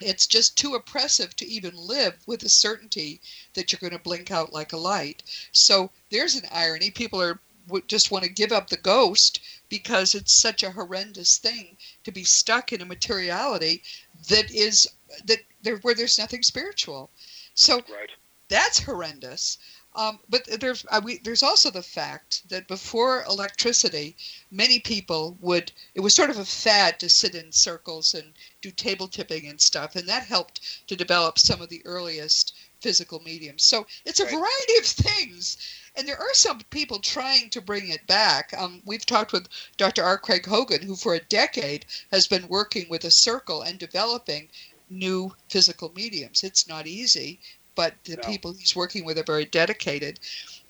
[0.00, 3.20] it's just too oppressive to even live with the certainty
[3.54, 5.22] that you're going to blink out like a light.
[5.52, 6.90] So there's an irony.
[6.90, 7.40] People are
[7.86, 12.24] just want to give up the ghost because it's such a horrendous thing to be
[12.24, 13.82] stuck in a materiality
[14.28, 14.88] that is
[15.24, 17.10] that there where there's nothing spiritual.
[17.54, 18.10] So Right.
[18.48, 19.58] that's horrendous.
[19.96, 24.16] Um, but there's uh, we, there's also the fact that before electricity,
[24.50, 28.72] many people would it was sort of a fad to sit in circles and do
[28.72, 32.54] table tipping and stuff, and that helped to develop some of the earliest
[32.84, 33.64] physical mediums.
[33.64, 34.34] So it's a Right.
[34.34, 35.56] variety of things,
[35.96, 38.52] and there are some people trying to bring it back.
[38.52, 40.04] Um, we've talked with Dr.
[40.04, 40.18] R.
[40.18, 44.50] Craig Hogan, who for a decade has been working with a circle and developing
[44.90, 46.44] new physical mediums.
[46.44, 47.40] It's not easy,
[47.74, 48.22] but the No.
[48.28, 50.20] people he's working with are very dedicated.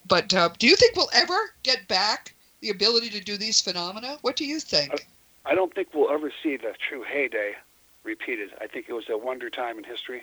[0.06, 4.18] But uh, do you think we'll ever get back the ability to do these phenomena?
[4.20, 5.08] What do you think?
[5.44, 7.56] I don't think we'll ever see the true heyday
[8.04, 8.50] repeated.
[8.60, 10.22] I think it was a wonder time in history.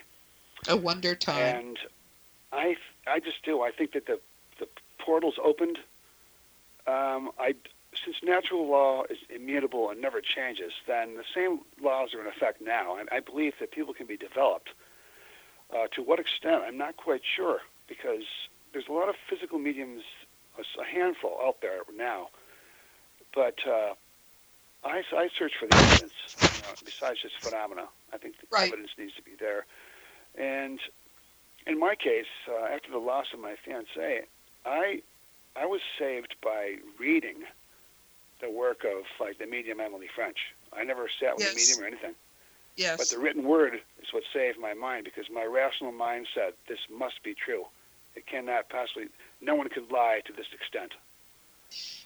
[0.68, 1.38] A wonder time.
[1.38, 1.78] And
[2.52, 3.62] I, I just do.
[3.62, 4.20] I think that the
[4.58, 5.78] the portals opened.
[6.86, 7.54] Um, I,
[8.04, 12.60] since natural law is immutable and never changes, then the same laws are in effect
[12.60, 12.96] now.
[12.96, 14.70] And I believe that people can be developed.
[15.74, 18.24] Uh, to what extent, I'm not quite sure, because
[18.72, 20.02] there's a lot of physical mediums,
[20.58, 22.28] a handful out there now.
[23.34, 23.94] But uh,
[24.84, 27.88] I, I search for the evidence, you know, besides just phenomena.
[28.12, 28.68] I think the Right.
[28.68, 29.64] evidence needs to be there.
[30.38, 30.80] And
[31.66, 34.24] in my case, uh, after the loss of my fiance,
[34.64, 35.02] I
[35.54, 37.44] I was saved by reading
[38.40, 40.38] the work of like the medium Emily French.
[40.76, 42.14] I never sat with a medium or anything,
[42.76, 42.96] yes.
[42.98, 46.80] but the written word is what saved my mind because my rational mind said this
[46.90, 47.66] must be true.
[48.16, 49.08] It cannot possibly.
[49.40, 50.92] No one could lie to this extent.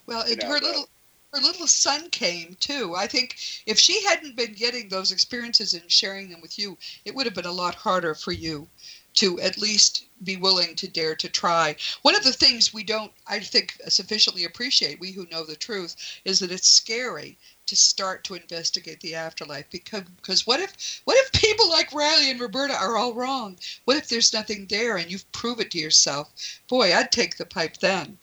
[0.06, 0.88] Well, you it, know, her little
[1.32, 2.94] her little son came too.
[2.96, 7.14] I think if she hadn't been getting those experiences and sharing them with you, it
[7.14, 8.68] would have been a lot harder for you
[9.14, 11.74] to at least be willing to dare to try.
[12.02, 15.96] One of the things we don't, I think, sufficiently appreciate, we who know the truth,
[16.24, 21.16] is that it's scary to start to investigate the afterlife because because what if what
[21.18, 23.58] if people like Riley and Roberta are all wrong?
[23.86, 26.28] What if there's nothing there and you've proved it to yourself?
[26.68, 28.16] Boy, I'd take the pipe then.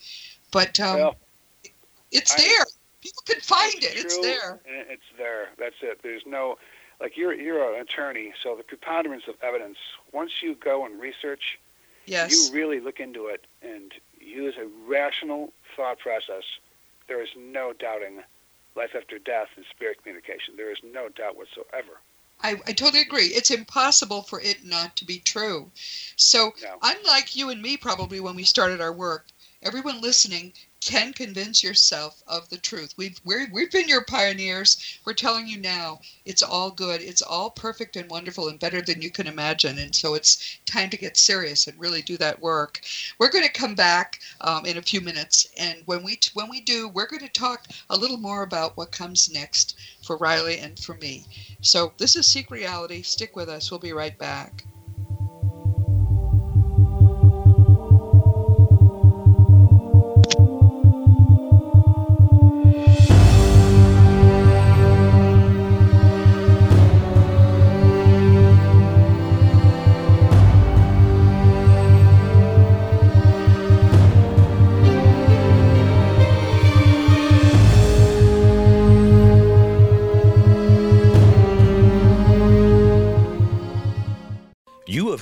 [0.51, 1.15] But um, Well,
[2.11, 2.65] it's I- there.
[3.03, 3.97] People can find it.
[3.97, 4.59] It's there.
[4.65, 5.49] It's there.
[5.59, 5.99] That's it.
[6.01, 6.57] There's no,
[7.01, 9.77] like you're you're an attorney, so the preponderance of evidence.
[10.13, 11.59] Once you go and research,
[12.05, 12.31] Yes.
[12.31, 16.43] you really look into it and use a rational thought process.
[17.07, 18.23] There is no doubting
[18.75, 20.55] life after death and spirit communication.
[20.55, 21.99] There is no doubt whatsoever.
[22.41, 23.27] I, I totally agree.
[23.27, 25.71] It's impossible for it not to be true.
[26.15, 26.77] So, No.
[26.81, 29.27] unlike you and me, probably when we started our work,
[29.61, 30.53] everyone listening
[30.86, 32.93] can convince yourself of the truth.
[32.97, 34.99] We've we're, we've been your pioneers.
[35.05, 37.01] We're telling you now, it's all good.
[37.01, 39.77] It's all perfect and wonderful and better than you can imagine.
[39.77, 42.81] And so it's time to get serious and really do that work.
[43.17, 46.61] We're going to come back um, in a few minutes, and when we when we
[46.61, 50.77] do, we're going to talk a little more about what comes next for Riley and
[50.77, 51.25] for me.
[51.61, 53.01] So this is Seek Reality.
[53.03, 53.71] Stick with us.
[53.71, 54.65] We'll be right back.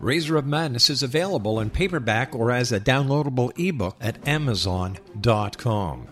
[0.00, 6.08] Razor of Madness is available in paperback or as a downloadable ebook at Amazon.com.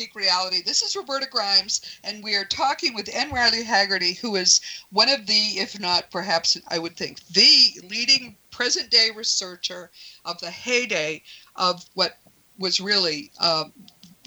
[0.00, 0.62] Seek Reality.
[0.62, 3.30] This is Roberta Grimes, and we are talking with N.
[3.30, 8.34] Riley Haegerty, who is one of the, if not perhaps I would think, the leading
[8.50, 9.90] present day researcher
[10.24, 11.22] of the heyday
[11.54, 12.16] of what
[12.58, 13.74] was really um,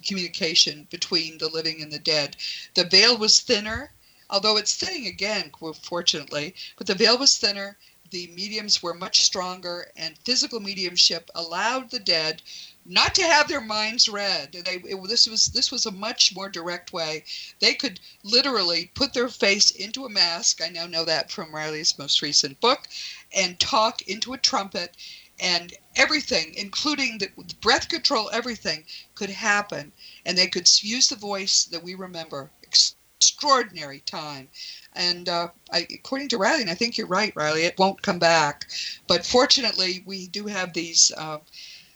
[0.05, 2.37] communication between the living and the dead.
[2.75, 3.91] The veil was thinner,
[4.29, 5.51] although it's thinning again,
[5.81, 7.79] fortunately, but the veil was thinner.
[8.11, 12.43] The mediums were much stronger, and physical mediumship allowed the dead
[12.85, 14.51] not to have their minds read.
[14.51, 17.23] They, it, this was this was a much more direct way.
[17.59, 20.61] They could literally put their face into a mask.
[20.61, 22.87] I now know that from Riley's most recent book,
[23.35, 24.97] and talk into a trumpet,
[25.39, 27.29] and everything, including the
[27.61, 29.91] breath control, everything could happen,
[30.25, 32.51] and they could use the voice that we remember.
[32.63, 34.49] Extraordinary time.
[34.93, 38.19] And uh, I, according to Riley, and I think you're right, Riley, it won't come
[38.19, 38.69] back.
[39.07, 41.39] But fortunately, we do have these uh,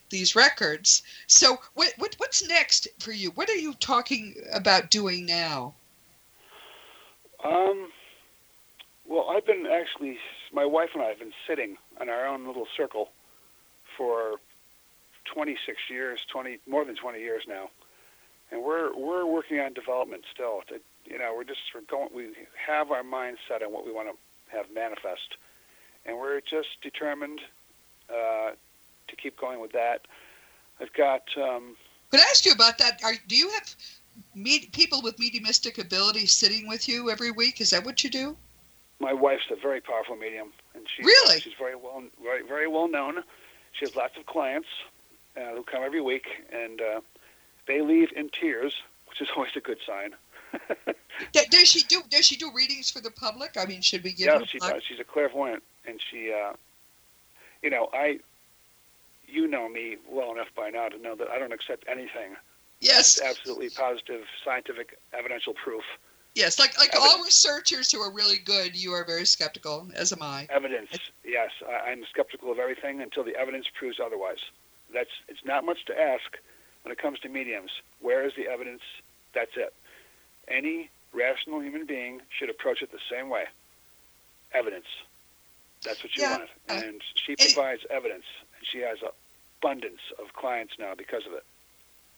[0.10, 1.04] these records.
[1.28, 3.32] So what, what what's next for you?
[3.32, 5.74] What are you talking about doing now?
[7.44, 7.90] Um,
[9.08, 10.18] well, I've been actually,
[10.52, 13.10] my wife and I have been sitting in our own little circle
[13.96, 14.36] for
[15.26, 17.70] 26 years, 20 more than 20 years now,
[18.52, 20.62] and we're we're working on development still.
[20.70, 22.10] To, you know, we're just we're going.
[22.14, 22.30] We
[22.66, 25.38] have our mind set on what we want to have manifest,
[26.06, 27.42] and we're just determined
[28.10, 28.52] uh,
[29.08, 30.06] to keep going with that.
[30.80, 31.24] I've got.
[31.38, 31.76] Um,
[32.12, 33.02] Could I ask you about that?
[33.04, 33.76] Are, do you have
[34.36, 37.62] med- people with mediumistic abilities sitting with you every week?
[37.62, 38.38] Is that what you do?
[39.00, 42.88] My wife's a very powerful medium, and she's really she's very well very very well
[42.88, 43.24] known.
[43.74, 44.68] She has lots of clients
[45.36, 47.02] uh, who come every week, and uh,
[47.68, 48.74] they leave in tears,
[49.08, 50.16] which is always a good sign.
[51.34, 53.56] does she do Does she do readings for the public?
[53.58, 54.28] I mean, should we give?
[54.28, 54.82] Yeah, she does.
[54.84, 56.54] She's a clairvoyant, and she, uh,
[57.62, 58.20] you know, I
[59.28, 62.36] you know me well enough by now to know that I don't accept anything.
[62.80, 63.20] Yes.
[63.22, 65.84] Absolutely positive, scientific, evidential proof.
[66.36, 67.14] Yes, like like Evidence.
[67.16, 70.46] all researchers who are really good, you are very skeptical, as am I.
[70.52, 70.92] Evidence,
[71.26, 71.50] yes.
[71.68, 74.38] I, I'm skeptical of everything until the evidence proves otherwise.
[74.94, 76.38] That's it's not much to ask
[76.84, 77.72] when it comes to mediums.
[78.02, 78.82] Where is the evidence?
[79.34, 79.74] That's it.
[80.48, 83.46] Any rational human being should approach it the same way.
[84.54, 84.86] Evidence.
[85.84, 86.50] That's what you Yeah, want.
[86.70, 88.26] uh, And she provides evidence.
[88.72, 88.98] She has
[89.62, 91.44] abundance of clients now because of it.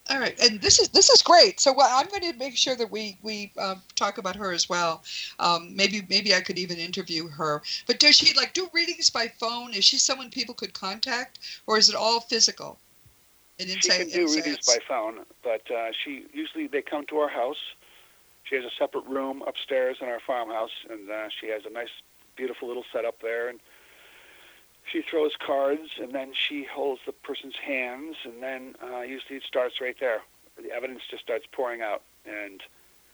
[0.09, 1.59] All right, and this is this is great.
[1.59, 4.67] So well, I'm going to make sure that we we um, talk about her as
[4.67, 5.03] well.
[5.37, 7.61] Um, maybe maybe I could even interview her.
[7.85, 9.73] But does she like do readings by phone?
[9.73, 12.79] Is she someone people could contact, or is it all physical?
[13.59, 17.29] And She can do readings by phone, but uh, she usually they come to our
[17.29, 17.59] house.
[18.45, 21.89] She has a separate room upstairs in our farmhouse, and uh, she has a nice,
[22.37, 23.49] beautiful little setup there.
[23.49, 23.59] And
[24.91, 29.43] she throws cards, and then she holds the person's hands, and then uh, usually it
[29.43, 30.21] starts right there.
[30.61, 32.61] The evidence just starts pouring out, and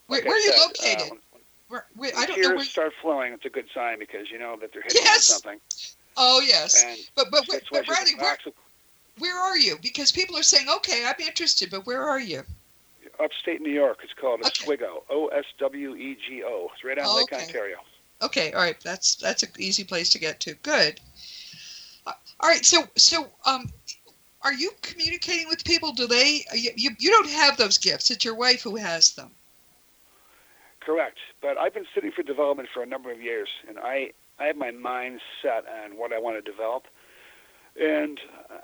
[0.08, 1.10] Where, like where are you said, located?
[1.12, 1.20] when-
[1.68, 2.66] Where, where, I don't tears know where.
[2.66, 3.34] start flowing.
[3.34, 5.26] It's a good sign because you know that they're hitting Yes!
[5.26, 5.60] something.
[6.18, 8.38] Oh yes, And but but why but Riley, where
[9.18, 9.78] where are you?
[9.82, 12.44] Because people are saying, okay, I'm interested, but where are you?
[13.20, 14.00] upstate New York.
[14.04, 14.64] It's called Okay.
[14.64, 15.04] Oswego.
[15.10, 16.70] O S W E G O.
[16.74, 17.44] It's right on Oh, Lake okay.
[17.46, 17.78] Ontario.
[18.22, 18.80] Okay, all right.
[18.82, 20.54] That's that's an easy place to get to.
[20.56, 21.00] Good.
[22.40, 22.66] All right.
[22.66, 23.72] So so um,
[24.42, 25.92] are you communicating with people?
[25.92, 26.46] Do they?
[26.54, 28.12] You you, you don't have those gifts.
[28.12, 29.32] It's your wife who has them.
[30.86, 31.18] Correct.
[31.42, 34.56] But I've been sitting for development for a number of years, and I, I have
[34.56, 36.86] my mind set on what I want to develop.
[37.82, 38.20] And
[38.52, 38.58] uh,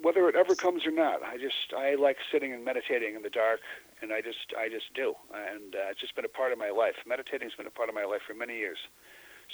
[0.00, 3.30] whether it ever comes or not, I just I like sitting and meditating in the
[3.30, 3.60] dark,
[4.00, 5.14] and I just I just do.
[5.34, 6.94] And uh, it's just been a part of my life.
[7.06, 8.78] Meditating's been a part of my life for many years.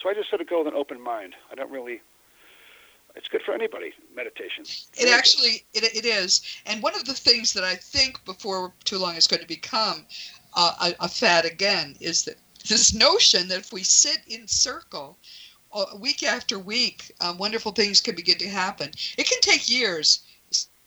[0.01, 1.35] So I just sort of go with an open mind.
[1.51, 2.01] I don't really.
[3.15, 3.93] It's good for anybody.
[4.15, 4.65] Meditation.
[4.99, 6.43] It actually it, it is.
[6.67, 10.05] And one of the things that I think before too long is going to become
[10.55, 12.37] uh, a, a fad again is that
[12.69, 15.17] this notion that if we sit in circle
[15.73, 18.91] uh, week after week, uh, wonderful things can begin to happen.
[19.19, 20.21] It can take years.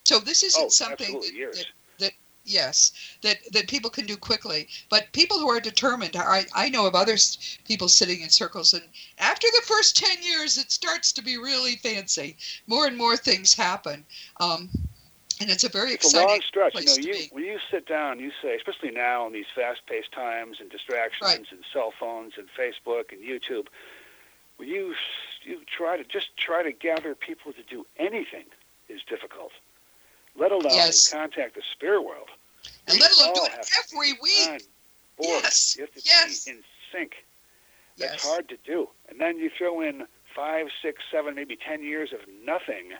[0.04, 1.58] So this isn't Oh, something absolutely years.
[1.58, 1.72] that, that
[2.48, 2.92] yes
[3.22, 4.68] that that people can do quickly.
[4.88, 7.16] But people who are determined, I I know of other
[7.64, 8.82] people sitting in circles, and
[9.18, 12.36] after the first ten years, it starts to be really fancy.
[12.66, 14.04] More and more things happen.
[14.40, 14.70] Um,
[15.40, 16.74] and it's a very it's a exciting long stretch.
[16.74, 20.58] You know, you when you sit down, you say, especially now in these fast-paced times
[20.60, 21.46] and distractions Right.
[21.52, 23.68] and cell phones and Facebook and YouTube,
[24.56, 24.94] when you
[25.42, 28.44] you try to just try to gather people to do anything
[28.88, 29.52] is difficult.
[30.36, 31.08] Let alone Yes.
[31.08, 32.28] contact the spirit world.
[32.86, 34.62] And let alone do it every week.
[35.20, 36.44] Yes, You have to yes.
[36.44, 37.24] be in sync.
[37.98, 38.24] That's Yes.
[38.24, 38.88] hard to do.
[39.08, 42.92] And then you throw in five, six, seven, maybe ten years of nothing,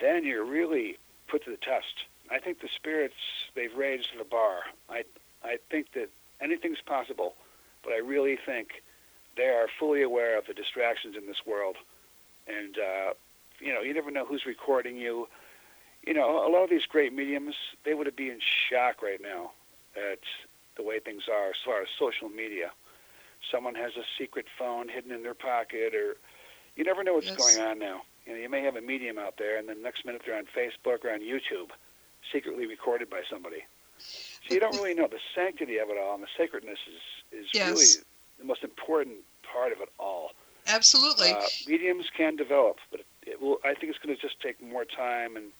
[0.00, 0.98] then you're really
[1.28, 2.04] put to the test.
[2.30, 3.14] I think the spirits
[3.54, 4.64] they've raised the bar.
[4.88, 5.04] I
[5.42, 6.08] I think that
[6.40, 7.34] anything's possible,
[7.82, 8.82] but I really think
[9.36, 11.76] they are fully aware of the distractions in this world,
[12.46, 13.14] and uh,
[13.60, 15.28] you know you never know who's recording you.
[16.06, 19.52] You know, a lot of these great mediums they would be in shock right now
[19.96, 20.18] at
[20.76, 22.72] the way things are as far as social media.
[23.50, 26.16] Someone has a secret phone hidden in their pocket, or
[26.76, 27.36] you never know what's Yes.
[27.36, 28.02] going on now.
[28.26, 30.46] You know, you may have a medium out there, and then next minute they're on
[30.46, 31.70] Facebook or on YouTube,
[32.32, 33.64] secretly recorded by somebody.
[34.46, 37.54] So you don't really know the sanctity of it all, and the sacredness is is
[37.54, 37.70] Yes.
[37.70, 37.86] really
[38.38, 40.32] the most important part of it all.
[40.66, 41.30] Absolutely.
[41.30, 43.58] Uh, mediums can develop, but it, it will.
[43.64, 45.52] I think it's going to just take more time, and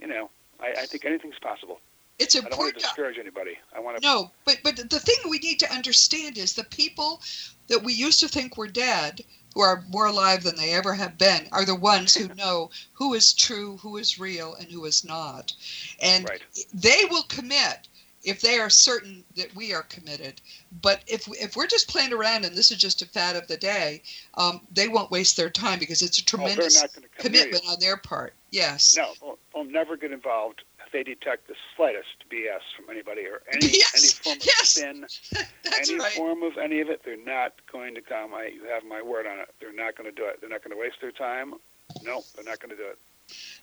[0.00, 0.30] you know,
[0.60, 1.80] I, I think anything's possible.
[2.18, 2.54] it's important.
[2.54, 3.58] I don't want to discourage anybody.
[3.74, 4.02] I want to.
[4.02, 7.20] No, but but the thing we need to understand is the people
[7.68, 9.20] that we used to think were dead,
[9.54, 13.14] who are more alive than they ever have been, are the ones who know who
[13.14, 15.52] is true, who is real, and who is not,
[16.00, 16.42] and Right.
[16.72, 17.87] they will commit
[18.24, 20.40] if they are certain that we are committed.
[20.82, 23.56] But if if we're just playing around and this is just a fad of the
[23.56, 24.02] day,
[24.34, 27.32] um, they won't waste their time because it's a Oh, tremendous not going to come
[27.32, 27.48] near you.
[27.50, 28.34] commitment on their part.
[28.50, 28.94] Yes.
[28.96, 33.42] No, they'll, they'll never get involved if they detect the slightest BS from anybody or
[33.52, 33.94] any Yes,
[34.24, 34.74] any form of yes.
[35.62, 36.12] That's any right.
[36.12, 37.02] form of any of it.
[37.04, 38.34] They're not going to come.
[38.34, 39.48] I you have my word on it.
[39.60, 40.40] They're not going to do it.
[40.40, 41.54] They're not going to waste their time.
[42.02, 42.98] No, they're not going to do it.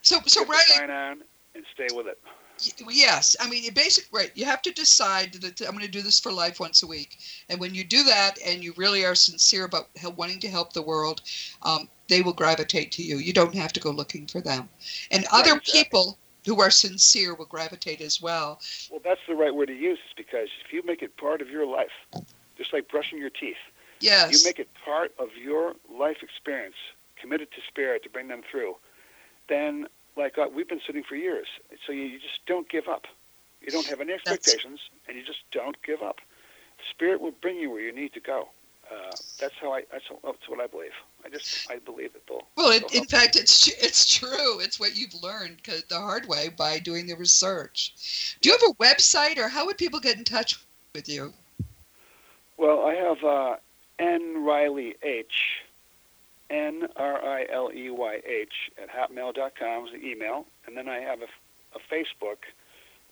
[0.02, 1.22] So so Riley, sign on
[1.54, 2.18] and stay with it.
[2.58, 4.30] Yes, I mean, you basic right.
[4.34, 7.18] You have to decide that I'm going to do this for life once a week,
[7.50, 10.82] and when you do that, and you really are sincere about wanting to help the
[10.82, 11.20] world,
[11.62, 13.18] um, they will gravitate to you.
[13.18, 14.70] You don't have to go looking for them,
[15.10, 15.84] and other exactly.
[15.84, 18.60] people who are sincere will gravitate as well.
[18.90, 19.98] Well, that's the right word to use.
[19.98, 21.92] Is because if you make it part of your life,
[22.56, 23.56] just like brushing your teeth,
[24.00, 26.76] Yes, you make it part of your life experience,
[27.20, 28.76] committed to spirit to bring them through,
[29.48, 31.46] then like uh, we've been sitting for years.
[31.86, 33.06] So you, you just don't give up.
[33.60, 35.08] You don't have any expectations, that's...
[35.08, 36.20] and you just don't give up.
[36.90, 38.48] Spirit will bring you where you need to go.
[38.90, 39.10] Uh,
[39.40, 39.82] that's how I.
[39.90, 40.92] That's, that's what I believe.
[41.24, 42.42] I just I believe it, Bill.
[42.56, 44.60] Well, it, in fact, it's it's true.
[44.60, 48.36] It's what you've learned the hard way by doing the research.
[48.40, 50.60] Do you have a website, or how would people get in touch
[50.94, 51.32] with you?
[52.58, 53.56] Well, I have uh,
[53.98, 55.62] N Riley H,
[56.50, 60.98] N R I L E Y H at hotmail.com is the email, and then I
[60.98, 61.28] have a,
[61.76, 62.38] a Facebook.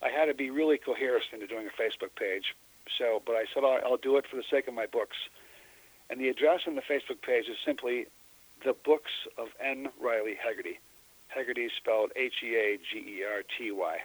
[0.03, 2.55] I had to be really coherent into doing a Facebook page,
[2.99, 5.17] so but I said I'll, I'll do it for the sake of my books.
[6.11, 8.07] And the address on the Facebook page is simply
[8.65, 9.89] the books of N.
[10.01, 10.79] Riley Haegerty.
[11.35, 13.99] Haegerty spelled H-E-A-G-E-R-T-Y.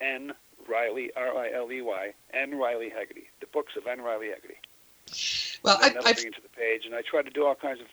[0.00, 0.32] N.
[0.68, 2.58] Riley, R-I-L-E-Y, N.
[2.58, 3.26] Riley Haegerty.
[3.40, 4.00] The books of N.
[4.00, 5.58] Riley Haegerty.
[5.62, 7.86] Well, I, bring it to the page, and I try to do all kinds of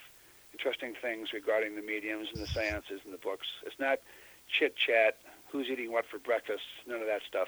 [0.58, 3.48] interesting things regarding the mediums and the seances and the books.
[3.64, 4.00] It's not
[4.50, 5.18] chit chat,
[5.52, 7.48] who's eating what for breakfast, none of that stuff.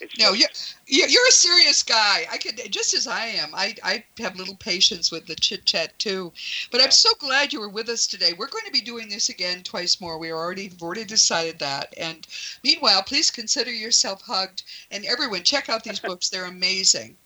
[0.00, 0.48] It's no, you're,
[0.86, 2.24] you're a serious guy.
[2.30, 3.50] I could just as I am.
[3.52, 6.32] I, I have little patience with the chit chat too.
[6.70, 8.32] But I'm so glad you were with us today.
[8.32, 10.18] We're going to be doing this again twice more.
[10.18, 11.92] We already have already decided that.
[11.98, 12.24] And
[12.62, 14.62] meanwhile, please consider yourself hugged.
[14.92, 16.28] And everyone, check out these books.
[16.28, 17.16] They're amazing.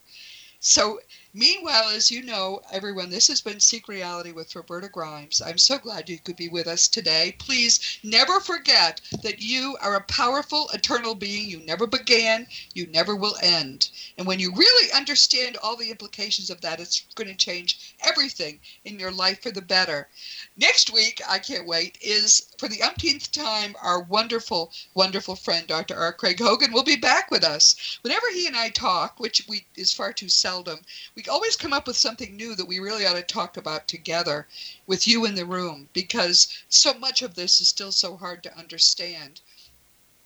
[0.60, 1.00] So
[1.38, 5.42] Meanwhile, as you know, everyone, this has been Seek Reality with Roberta Grimes.
[5.42, 7.36] I'm so glad you could be with us today.
[7.38, 11.46] Please never forget that you are a powerful, eternal being.
[11.46, 13.90] You never began, you never will end.
[14.16, 18.58] And when you really understand all the implications of that, it's going to change everything
[18.86, 20.08] in your life for the better.
[20.56, 25.96] Next week, I can't wait, is for the umpteenth time, our wonderful, wonderful friend, Dr.
[25.96, 26.14] R.
[26.14, 27.98] Craig Hogan, will be back with us.
[28.00, 30.80] Whenever he and I talk, which we is far too seldom,
[31.14, 34.46] we always come up with something new that we really ought to talk about together
[34.86, 38.56] with you in the room because so much of this is still so hard to
[38.56, 39.40] understand.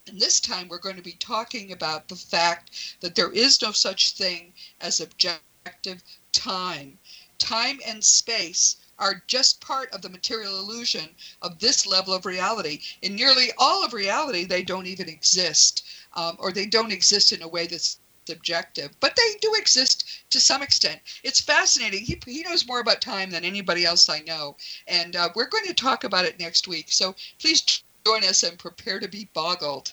[0.07, 2.71] And this time we're going to be talking about the fact
[3.01, 6.99] that there is no such thing as objective time.
[7.39, 11.09] Time and space are just part of the material illusion
[11.43, 12.81] of this level of reality.
[13.03, 15.85] In nearly all of reality, they don't even exist,
[16.15, 20.00] um, or they don't exist in a way that's subjective, but they do exist
[20.31, 21.01] to some extent.
[21.22, 22.05] It's fascinating.
[22.05, 24.57] He, he knows more about time than anybody else I know.
[24.87, 26.87] And uh, we're going to talk about it next week.
[26.89, 29.93] So please join us and prepare to be boggled.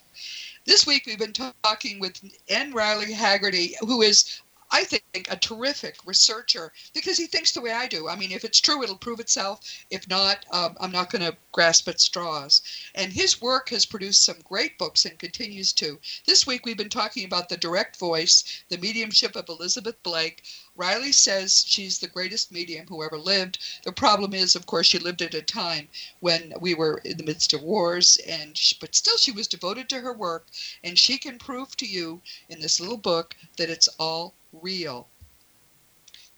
[0.66, 1.34] This week we've been
[1.64, 2.20] talking with
[2.50, 2.74] N.
[2.74, 7.88] Riley Haegerty, who is I think, a terrific researcher because he thinks the way I
[7.88, 8.10] do.
[8.10, 9.62] I mean, if it's true, it'll prove itself.
[9.90, 12.62] If not, um, I'm not going to grasp at straws.
[12.94, 16.00] And his work has produced some great books and continues to.
[16.26, 20.44] This week, we've been talking about the direct voice, the mediumship of Elizabeth Blake.
[20.76, 23.60] Riley says she's the greatest medium who ever lived.
[23.84, 25.88] The problem is, of course, she lived at a time
[26.20, 29.90] when we were in the midst of wars, and she, but still, she was devoted
[29.90, 30.46] to her work,
[30.84, 35.10] and she can prove to you in this little book that it's all real.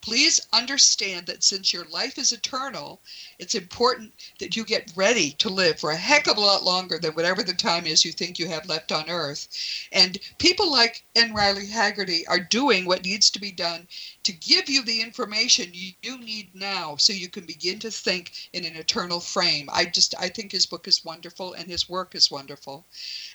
[0.01, 3.01] Please understand that since your life is eternal,
[3.37, 6.97] it's important that you get ready to live for a heck of a lot longer
[6.97, 9.47] than whatever the time is you think you have left on earth.
[9.91, 11.33] And people like N.
[11.33, 13.87] Riley Haegerty are doing what needs to be done
[14.23, 18.63] to give you the information you need now so you can begin to think in
[18.65, 19.69] an eternal frame.
[19.73, 22.85] I just I think his book is wonderful and his work is wonderful.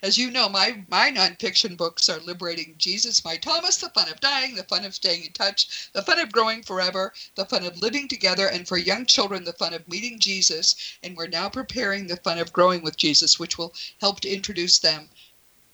[0.02, 4.20] As you know, my my nonfiction books are Liberating Jesus, My Thomas, The Fun of
[4.20, 7.82] Dying, The Fun of Staying in Touch, The Fun of Growing Forever, The Fun of
[7.82, 10.76] Living Together, and for young children, The Fun of Meeting Jesus.
[11.02, 14.78] And we're now preparing The Fun of Growing with Jesus, which will help to introduce
[14.78, 15.08] them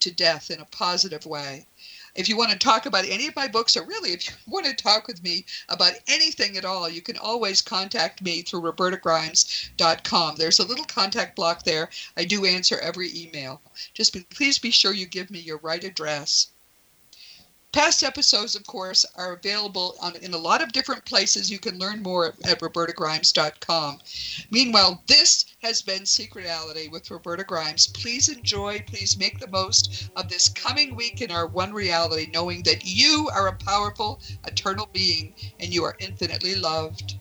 [0.01, 1.66] to death in a positive way.
[2.14, 4.66] If you want to talk about any of my books, or really if you want
[4.66, 10.37] to talk with me about anything at all, you can always contact me through robertagrimes.com.
[10.37, 11.91] There's a little contact block there.
[12.16, 13.61] I do answer every email.
[13.95, 16.49] Just be, please be sure you give me your right address.
[17.73, 21.49] Past episodes, of course, are available on, in a lot of different places.
[21.49, 24.01] You can learn more at, at robertagrimes.com.
[24.51, 27.87] Meanwhile, this has been Seek Reality with Roberta Grimes.
[27.87, 32.64] Please enjoy, please make the most of this coming week in our one reality, knowing
[32.64, 37.21] that you are a powerful, eternal being and you are infinitely loved.